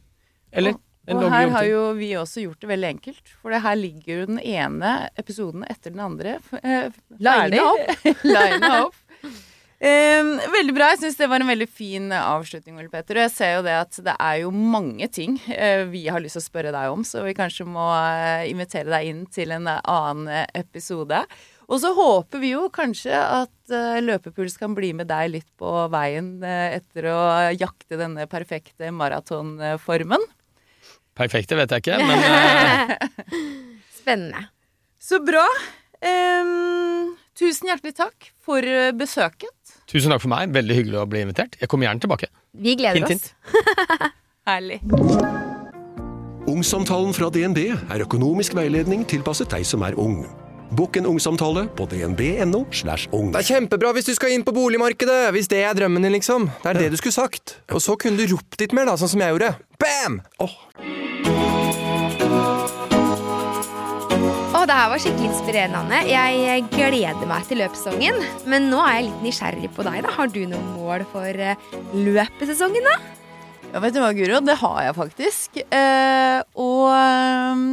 eller 0.52 0.74
Og- 1.16 1.31
her 1.33 1.49
har 1.55 1.64
jo 1.68 1.83
vi 1.97 2.11
også 2.21 2.42
gjort 2.44 2.61
det 2.61 2.68
veldig 2.68 2.88
enkelt. 2.94 3.35
For 3.42 3.51
det 3.55 3.62
her 3.64 3.77
ligger 3.81 4.21
jo 4.21 4.27
den 4.35 4.40
ene 4.44 4.94
episoden 5.16 5.64
etter 5.68 5.94
den 5.94 6.01
andre 6.05 6.38
eh, 6.62 6.90
Lina 7.18 7.62
opp. 7.73 8.09
Lina 8.25 8.73
opp. 8.87 8.97
Um, 9.79 10.33
veldig 10.51 10.73
bra. 10.75 10.88
Jeg 10.90 10.99
syns 11.05 11.16
det 11.21 11.29
var 11.31 11.38
en 11.38 11.47
veldig 11.53 11.68
fin 11.71 12.09
avslutning, 12.11 12.81
Ole 12.81 12.90
Petter. 12.90 13.14
Og 13.21 13.29
jeg 13.29 13.31
ser 13.37 13.53
jo 13.55 13.61
det 13.62 13.77
at 13.79 14.01
det 14.09 14.14
er 14.18 14.40
jo 14.42 14.51
mange 14.51 15.07
ting 15.14 15.37
eh, 15.55 15.85
vi 15.87 16.09
har 16.11 16.18
lyst 16.25 16.35
til 16.35 16.42
å 16.42 16.49
spørre 16.49 16.73
deg 16.75 16.90
om, 16.97 17.05
så 17.07 17.23
vi 17.23 17.37
kanskje 17.38 17.66
må 17.68 17.85
eh, 17.94 18.49
invitere 18.51 18.90
deg 18.90 19.07
inn 19.12 19.23
til 19.31 19.55
en 19.55 19.71
eh, 19.71 19.79
annen 19.87 20.49
episode. 20.59 21.21
Og 21.68 21.79
så 21.83 21.92
håper 21.94 22.40
vi 22.42 22.55
jo 22.57 22.64
kanskje 22.75 23.12
at 23.14 23.71
eh, 23.77 24.01
Løpepuls 24.03 24.57
kan 24.59 24.75
bli 24.75 24.90
med 24.99 25.07
deg 25.12 25.31
litt 25.37 25.49
på 25.61 25.71
veien 25.92 26.38
eh, 26.42 26.79
etter 26.81 27.11
å 27.12 27.18
jakte 27.55 28.01
denne 28.01 28.27
perfekte 28.27 28.90
maratonformen. 28.90 30.27
Perfekte 31.18 31.57
vet 31.59 31.72
jeg 31.74 31.83
ikke, 31.83 31.98
men 32.07 32.22
eh, 32.22 32.94
Spennende. 33.98 34.44
Så 35.02 35.18
bra. 35.24 35.44
Um, 35.98 37.16
tusen 37.38 37.68
hjertelig 37.72 37.96
takk 37.98 38.28
for 38.46 38.62
eh, 38.62 38.92
besøket. 38.94 39.50
tusen 39.90 40.12
takk 40.14 40.22
for 40.22 40.31
meg. 40.33 40.52
Veldig 40.54 40.76
hyggelig 40.78 41.00
å 41.02 41.07
bli 41.11 41.24
invitert. 41.26 41.59
Jeg 41.61 41.68
kommer 41.72 41.88
gjerne 41.88 42.04
tilbake. 42.07 42.31
Vi 42.59 42.76
gleder 42.78 43.02
Hint, 43.02 43.11
oss. 43.11 43.35
hint. 43.35 44.12
Herlig. 44.48 44.78
Ungsamtalen 46.48 47.12
fra 47.12 47.28
DNB 47.35 47.59
er 47.92 48.04
økonomisk 48.07 48.54
veiledning 48.57 49.02
tilpasset 49.11 49.50
deg 49.52 49.66
som 49.68 49.83
er 49.85 49.98
ung. 50.00 50.22
Bokk 50.78 50.98
en 51.00 51.07
ungsamtale 51.09 51.62
på 51.76 51.87
dnb.no. 51.88 52.62
slash 52.76 53.09
ung. 53.16 53.31
Det 53.35 53.40
er 53.42 53.48
kjempebra 53.54 53.92
hvis 53.96 54.09
du 54.09 54.14
skal 54.16 54.33
inn 54.35 54.44
på 54.44 54.52
boligmarkedet, 54.57 55.31
hvis 55.37 55.48
det 55.48 55.62
er 55.64 55.76
drømmen 55.76 56.04
din, 56.04 56.12
liksom. 56.16 56.48
Det 56.62 56.72
er 56.74 56.81
det 56.83 56.90
du 56.92 56.98
skulle 57.00 57.16
sagt. 57.16 57.59
Og 57.72 57.81
så 57.85 57.96
kunne 58.00 58.20
du 58.20 58.28
ropt 58.35 58.61
litt 58.61 58.74
mer, 58.76 58.88
da, 58.88 58.96
sånn 59.00 59.12
som 59.14 59.24
jeg 59.24 59.33
gjorde. 59.35 59.54
Bam! 59.81 60.20
Åh, 60.44 60.57
det 64.68 64.76
her 64.76 64.90
var 64.92 65.00
skikkelig 65.00 65.28
inspirerende. 65.31 65.98
Jeg 66.04 66.64
gleder 66.74 67.28
meg 67.28 67.46
til 67.48 67.62
løpssesongen. 67.62 68.18
Men 68.52 68.66
nå 68.68 68.83
er 68.85 68.98
jeg 68.98 69.07
litt 69.07 69.22
nysgjerrig 69.24 69.70
på 69.72 69.87
deg. 69.87 70.02
da. 70.04 70.12
Har 70.12 70.28
du 70.28 70.42
noen 70.50 70.66
mål 70.74 71.04
for 71.09 71.40
eh, 71.40 71.62
løpesesongen, 71.96 72.85
da? 72.85 72.96
Ja, 73.70 73.81
vet 73.81 73.96
du 73.96 74.02
hva, 74.02 74.11
Guro? 74.16 74.42
Det 74.44 74.59
har 74.61 74.83
jeg 74.85 74.96
faktisk. 74.98 75.57
Eh, 75.64 76.37
og 76.61 76.85
ehm, 76.92 77.64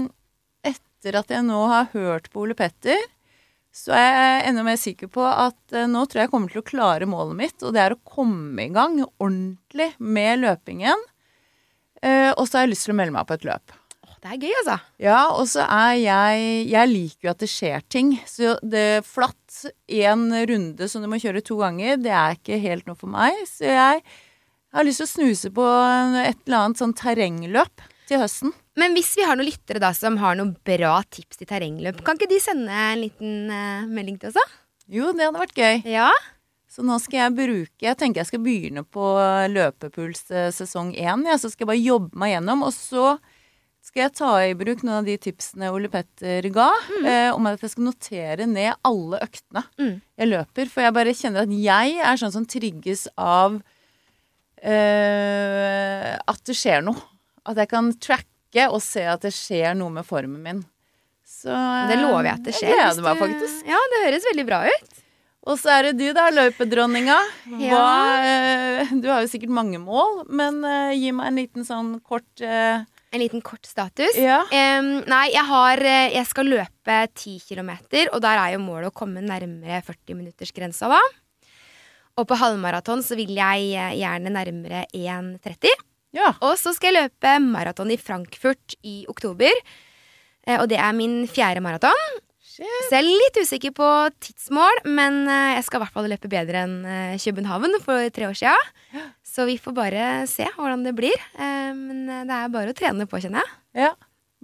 etter 0.72 1.20
at 1.20 1.36
jeg 1.36 1.44
nå 1.50 1.66
har 1.74 1.92
hørt 1.92 2.32
på 2.32 2.46
Ole 2.46 2.56
Petter, 2.56 3.04
så 3.76 3.92
er 4.00 4.08
jeg 4.16 4.50
enda 4.54 4.64
mer 4.64 4.80
sikker 4.80 5.12
på 5.12 5.28
at 5.28 5.76
eh, 5.76 5.90
nå 5.92 6.06
tror 6.08 6.24
jeg 6.24 6.30
jeg 6.30 6.36
kommer 6.38 6.54
til 6.54 6.64
å 6.64 6.70
klare 6.70 7.12
målet 7.12 7.42
mitt, 7.44 7.58
og 7.60 7.76
det 7.76 7.84
er 7.84 7.98
å 7.98 8.04
komme 8.08 8.70
i 8.70 8.72
gang 8.72 9.02
ordentlig 9.04 9.92
med 10.00 10.46
løpingen. 10.48 11.10
Eh, 12.00 12.32
og 12.32 12.46
så 12.48 12.62
har 12.62 12.70
jeg 12.70 12.78
lyst 12.78 12.88
til 12.88 12.96
å 12.96 13.02
melde 13.04 13.20
meg 13.20 13.28
på 13.28 13.36
et 13.36 13.50
løp. 13.52 13.82
Det 14.26 14.32
er 14.34 14.42
gøy, 14.42 14.54
altså. 14.64 14.76
Ja, 15.06 15.18
og 15.38 15.46
så 15.46 15.62
er 15.70 15.92
jeg 16.02 16.46
Jeg 16.72 16.90
liker 16.90 17.28
jo 17.28 17.32
at 17.36 17.44
det 17.44 17.50
skjer 17.52 17.84
ting. 17.94 18.16
Så 18.26 18.56
det 18.66 19.06
flatt 19.06 19.60
én 19.86 20.24
runde 20.50 20.88
som 20.90 21.06
du 21.06 21.10
må 21.12 21.20
kjøre 21.22 21.44
to 21.46 21.60
ganger, 21.60 22.00
det 22.02 22.10
er 22.10 22.34
ikke 22.34 22.58
helt 22.64 22.90
noe 22.90 22.98
for 22.98 23.12
meg. 23.14 23.38
Så 23.46 23.70
jeg 23.70 24.02
har 24.74 24.88
lyst 24.88 25.04
til 25.04 25.06
å 25.06 25.14
snuse 25.14 25.52
på 25.54 25.68
et 26.24 26.42
eller 26.48 26.58
annet 26.58 26.82
sånn 26.82 26.96
terrengløp 26.98 27.86
til 28.10 28.24
høsten. 28.24 28.56
Men 28.82 28.98
hvis 28.98 29.14
vi 29.14 29.30
har 29.30 29.38
noen 29.38 29.52
lyttere 29.52 29.84
da 29.84 29.94
som 29.94 30.18
har 30.18 30.34
noen 30.40 30.56
bra 30.66 30.98
tips 31.06 31.44
til 31.44 31.52
terrengløp, 31.54 32.02
kan 32.06 32.18
ikke 32.18 32.34
de 32.34 32.42
sende 32.42 32.74
en 32.74 33.04
liten 33.06 33.54
uh, 33.54 33.86
melding 33.86 34.18
til 34.20 34.34
oss, 34.34 34.42
da? 34.42 34.64
Jo, 34.90 35.14
det 35.14 35.30
hadde 35.30 35.46
vært 35.46 35.62
gøy. 35.62 35.86
Ja? 35.94 36.10
Så 36.70 36.84
nå 36.86 36.98
skal 37.00 37.22
jeg 37.22 37.36
bruke 37.38 37.86
Jeg 37.88 37.96
tenker 37.96 38.20
jeg 38.20 38.28
skal 38.34 38.42
begynne 38.44 38.82
på 38.84 39.06
løpepuls 39.54 40.26
eh, 40.34 40.50
sesong 40.52 40.92
én. 40.98 41.24
Ja, 41.30 41.38
så 41.40 41.48
skal 41.54 41.64
jeg 41.64 41.72
bare 41.72 41.86
jobbe 41.86 42.20
meg 42.20 42.34
gjennom. 42.34 42.66
Og 42.68 42.74
så 42.76 43.14
skal 43.96 44.10
jeg 44.10 44.16
ta 44.18 44.30
i 44.44 44.56
bruk 44.60 44.82
noen 44.84 44.98
av 45.00 45.06
de 45.08 45.14
tipsene 45.24 45.70
Ole 45.72 45.88
Petter 45.88 46.44
ga, 46.52 46.66
eh, 47.08 47.30
om 47.32 47.46
at 47.48 47.62
jeg 47.64 47.72
skal 47.72 47.86
notere 47.88 48.44
ned 48.46 48.74
alle 48.84 49.22
øktene 49.24 49.62
Mm. 49.80 50.02
jeg 50.20 50.28
løper. 50.28 50.68
For 50.68 50.82
jeg 50.84 50.94
bare 50.98 51.14
kjenner 51.16 51.44
at 51.46 51.54
jeg 51.56 51.96
er 52.04 52.18
sånn 52.20 52.34
som 52.34 52.46
trigges 52.46 53.08
av 53.18 53.62
eh, 54.62 56.12
at 56.28 56.44
det 56.44 56.56
skjer 56.60 56.84
noe. 56.84 57.00
At 57.48 57.56
jeg 57.62 57.70
kan 57.72 57.94
tracke 58.02 58.68
og 58.68 58.82
se 58.84 59.06
at 59.08 59.22
det 59.24 59.32
skjer 59.36 59.76
noe 59.80 59.94
med 59.96 60.04
formen 60.08 60.42
min. 60.44 60.64
Så 61.26 61.56
Det 61.88 61.96
lover 62.02 62.28
jeg 62.28 62.34
at 62.36 62.44
det 62.50 62.54
skjer. 62.58 62.70
Jeg 62.76 62.84
gleder 62.84 63.06
meg 63.08 63.22
faktisk. 63.24 63.64
Ja, 63.72 63.80
det 63.94 64.04
høres 64.10 64.28
veldig 64.32 64.46
bra 64.50 64.60
ut. 64.68 65.02
Og 65.46 65.60
så 65.62 65.70
er 65.78 65.84
det 65.88 65.98
du 66.00 66.08
da, 66.18 66.28
løpedronninga. 66.34 67.18
Hva, 67.48 67.64
Ja. 67.64 68.82
eh, 68.82 68.92
du 69.00 69.08
har 69.08 69.22
jo 69.22 69.30
sikkert 69.30 69.54
mange 69.54 69.78
mål, 69.80 70.26
men 70.28 70.64
uh, 70.66 70.92
gi 70.92 71.12
meg 71.14 71.28
en 71.28 71.36
liten 71.40 71.64
sånn 71.68 72.02
kort 72.04 72.42
eh, 72.42 72.82
En 73.16 73.22
liten 73.24 73.40
kort 73.46 73.64
status. 73.68 74.18
Ja. 74.20 74.42
Um, 74.52 74.90
nei, 75.08 75.30
jeg 75.32 75.46
har 75.48 75.80
eh, 75.88 76.10
Jeg 76.18 76.28
skal 76.28 76.50
løpe 76.52 76.98
10 77.16 77.38
km, 77.48 77.70
og 78.12 78.20
der 78.26 78.42
er 78.42 78.56
jo 78.58 78.64
målet 78.64 78.90
å 78.92 78.96
komme 78.96 79.24
nærmere 79.24 79.80
40-minuttersgrensa 79.88 80.90
da. 80.92 81.00
Og 82.20 82.28
på 82.28 82.38
halvmaraton 82.40 83.02
så 83.04 83.16
vil 83.20 83.32
jeg 83.38 83.72
eh, 83.76 83.96
gjerne 84.02 84.34
nærmere 84.36 84.84
1,30. 84.92 85.72
Ja. 86.16 86.34
Og 86.44 86.58
så 86.60 86.72
skal 86.76 86.92
jeg 86.92 87.06
løpe 87.08 87.38
maraton 87.44 87.92
i 87.92 88.00
Frankfurt 88.00 88.76
i 88.88 89.02
oktober. 89.12 89.52
Eh, 90.48 90.60
Og 90.60 90.68
det 90.72 90.80
er 90.84 90.96
min 90.96 91.24
fjerde 91.32 91.64
maraton. 91.64 92.06
Så 92.56 92.64
jeg 92.94 93.02
er 93.02 93.08
litt 93.08 93.40
usikker 93.42 93.74
på 93.76 93.88
tidsmål, 94.24 94.86
men 94.88 95.26
jeg 95.28 95.64
skal 95.68 95.82
i 95.82 95.84
hvert 95.84 95.92
fall 95.98 96.06
løpe 96.08 96.30
bedre 96.32 96.62
enn 96.64 96.78
København 97.20 97.76
for 97.84 98.08
tre 98.16 98.30
år 98.30 98.38
sia. 98.40 98.54
Så 99.36 99.44
vi 99.50 99.58
får 99.60 99.74
bare 99.76 100.04
se 100.32 100.46
hvordan 100.56 100.86
det 100.86 100.94
blir. 100.96 101.18
Eh, 101.36 101.74
Men 101.76 102.06
eh, 102.08 102.24
det 102.28 102.36
er 102.38 102.50
bare 102.54 102.72
å 102.72 102.78
trene 102.78 103.06
på, 103.10 103.20
kjenner 103.24 103.40
jeg. 103.44 103.50
ja. 103.88 103.92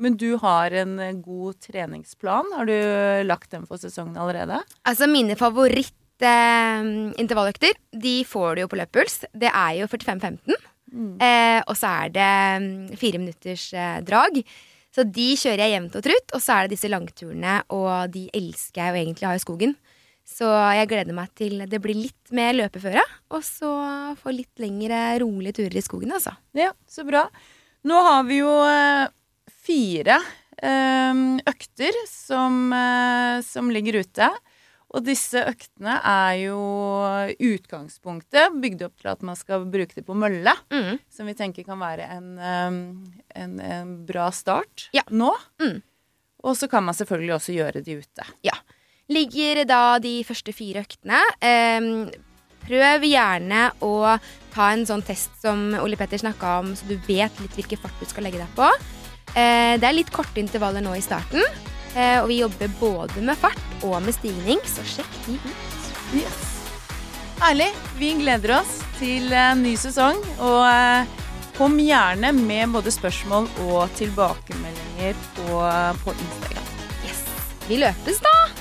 Men 0.02 0.16
du 0.18 0.32
har 0.42 0.72
en 0.82 0.94
eh, 1.04 1.14
god 1.22 1.60
treningsplan. 1.62 2.48
Har 2.58 2.66
du 2.66 2.74
lagt 3.28 3.52
den 3.54 3.68
for 3.70 3.78
sesongen 3.78 4.18
allerede? 4.18 4.58
Altså, 4.88 5.06
mine 5.12 5.36
favorittintervalløkter, 5.38 7.74
de 8.02 8.16
får 8.26 8.56
du 8.56 8.60
jo 8.64 8.68
på 8.72 8.80
løppuls. 8.80 9.16
Det 9.34 9.50
er 9.52 9.72
jo 9.82 9.88
45-15. 9.92 10.56
Eh, 11.22 11.62
og 11.68 11.76
så 11.78 11.88
er 12.02 12.10
det 12.16 12.32
mm, 12.64 12.88
fire 13.00 13.18
minutters 13.22 13.66
drag. 14.08 14.34
Så 14.92 15.02
de 15.08 15.30
kjører 15.40 15.62
jeg 15.68 15.74
jevnt 15.76 15.96
og 16.00 16.04
trutt. 16.08 16.28
Og 16.36 16.42
så 16.44 16.50
er 16.56 16.62
det 16.66 16.74
disse 16.76 16.92
langturene, 16.92 17.54
og 17.72 17.92
de 18.16 18.24
elsker 18.36 18.80
jeg 18.82 18.90
jo 18.92 19.00
egentlig 19.06 19.26
å 19.28 19.32
ha 19.32 19.38
i 19.40 19.46
skogen. 19.46 19.72
Så 20.32 20.48
jeg 20.48 20.88
gleder 20.92 21.16
meg 21.18 21.32
til 21.36 21.66
det 21.68 21.80
blir 21.84 21.98
litt 21.98 22.32
mer 22.36 22.54
løpeføre, 22.56 23.02
og 23.36 23.42
så 23.44 23.72
få 24.22 24.32
litt 24.36 24.62
lengre, 24.64 25.02
rolige 25.22 25.58
turer 25.60 25.76
i 25.76 25.84
skogen, 25.84 26.14
altså. 26.16 26.32
Ja, 26.58 26.72
så 26.90 27.04
bra. 27.08 27.26
Nå 27.88 27.98
har 28.06 28.24
vi 28.30 28.38
jo 28.40 28.54
eh, 28.64 29.10
fire 29.66 30.20
eh, 30.62 31.22
økter 31.52 32.00
som, 32.08 32.64
eh, 32.78 33.42
som 33.44 33.70
ligger 33.74 34.00
ute. 34.06 34.30
Og 34.92 35.06
disse 35.08 35.40
øktene 35.48 35.94
er 36.04 36.34
jo 36.50 36.58
utgangspunktet 37.40 38.58
bygd 38.60 38.82
opp 38.88 38.98
til 39.00 39.12
at 39.14 39.22
man 39.24 39.38
skal 39.40 39.64
bruke 39.72 39.96
det 39.96 40.04
på 40.08 40.16
mølle. 40.20 40.52
Mm. 40.74 40.98
Som 41.12 41.30
vi 41.32 41.36
tenker 41.40 41.64
kan 41.68 41.80
være 41.80 42.08
en, 42.18 42.34
en, 42.44 43.54
en 43.64 43.94
bra 44.08 44.30
start 44.36 44.90
Ja. 44.96 45.06
nå. 45.10 45.32
Mm. 45.64 45.80
Og 46.44 46.58
så 46.58 46.68
kan 46.68 46.84
man 46.84 46.98
selvfølgelig 46.98 47.36
også 47.38 47.56
gjøre 47.56 47.84
de 47.86 48.00
ute. 48.02 48.28
Ja. 48.44 48.56
Ligger 49.12 49.66
da 49.68 50.00
de 50.00 50.22
første 50.24 50.54
fire 50.56 50.86
øktene. 50.86 51.20
Prøv 52.62 53.06
gjerne 53.10 53.66
å 53.84 53.94
ta 54.54 54.70
en 54.72 54.86
sånn 54.88 55.04
test 55.06 55.34
som 55.42 55.72
Ole 55.82 55.98
Petter 56.00 56.22
snakka 56.22 56.60
om, 56.62 56.74
så 56.78 56.88
du 56.90 56.96
vet 57.08 57.40
litt 57.42 57.58
hvilken 57.58 57.82
fart 57.82 58.00
du 58.00 58.08
skal 58.10 58.28
legge 58.28 58.42
deg 58.42 58.54
på. 58.58 58.68
Eh, 59.32 59.78
det 59.80 59.88
er 59.88 59.96
litt 59.96 60.12
korte 60.14 60.42
intervaller 60.42 60.84
nå 60.84 60.94
i 60.98 61.04
starten, 61.04 61.42
eh, 61.96 62.20
og 62.20 62.28
vi 62.32 62.42
jobber 62.42 62.72
både 62.80 63.24
med 63.24 63.40
fart 63.40 63.86
og 63.88 63.98
med 64.04 64.16
stigning, 64.18 64.62
så 64.68 64.86
sjekk 64.88 65.20
de 65.26 65.38
ut. 65.40 65.92
Yes. 66.20 66.42
Herlig. 67.42 67.72
Vi 67.98 68.12
gleder 68.20 68.60
oss 68.60 68.76
til 69.00 69.32
en 69.34 69.64
ny 69.66 69.74
sesong. 69.80 70.20
Og 70.44 70.62
eh, 70.68 71.20
kom 71.58 71.80
gjerne 71.82 72.34
med 72.38 72.76
både 72.76 72.94
spørsmål 72.94 73.50
og 73.66 73.96
tilbakemeldinger 73.98 75.18
på, 75.38 75.62
på 76.04 76.18
Instagram. 76.18 76.74
Yes. 77.08 77.24
Vi 77.70 77.82
løpes, 77.82 78.22
da! 78.22 78.61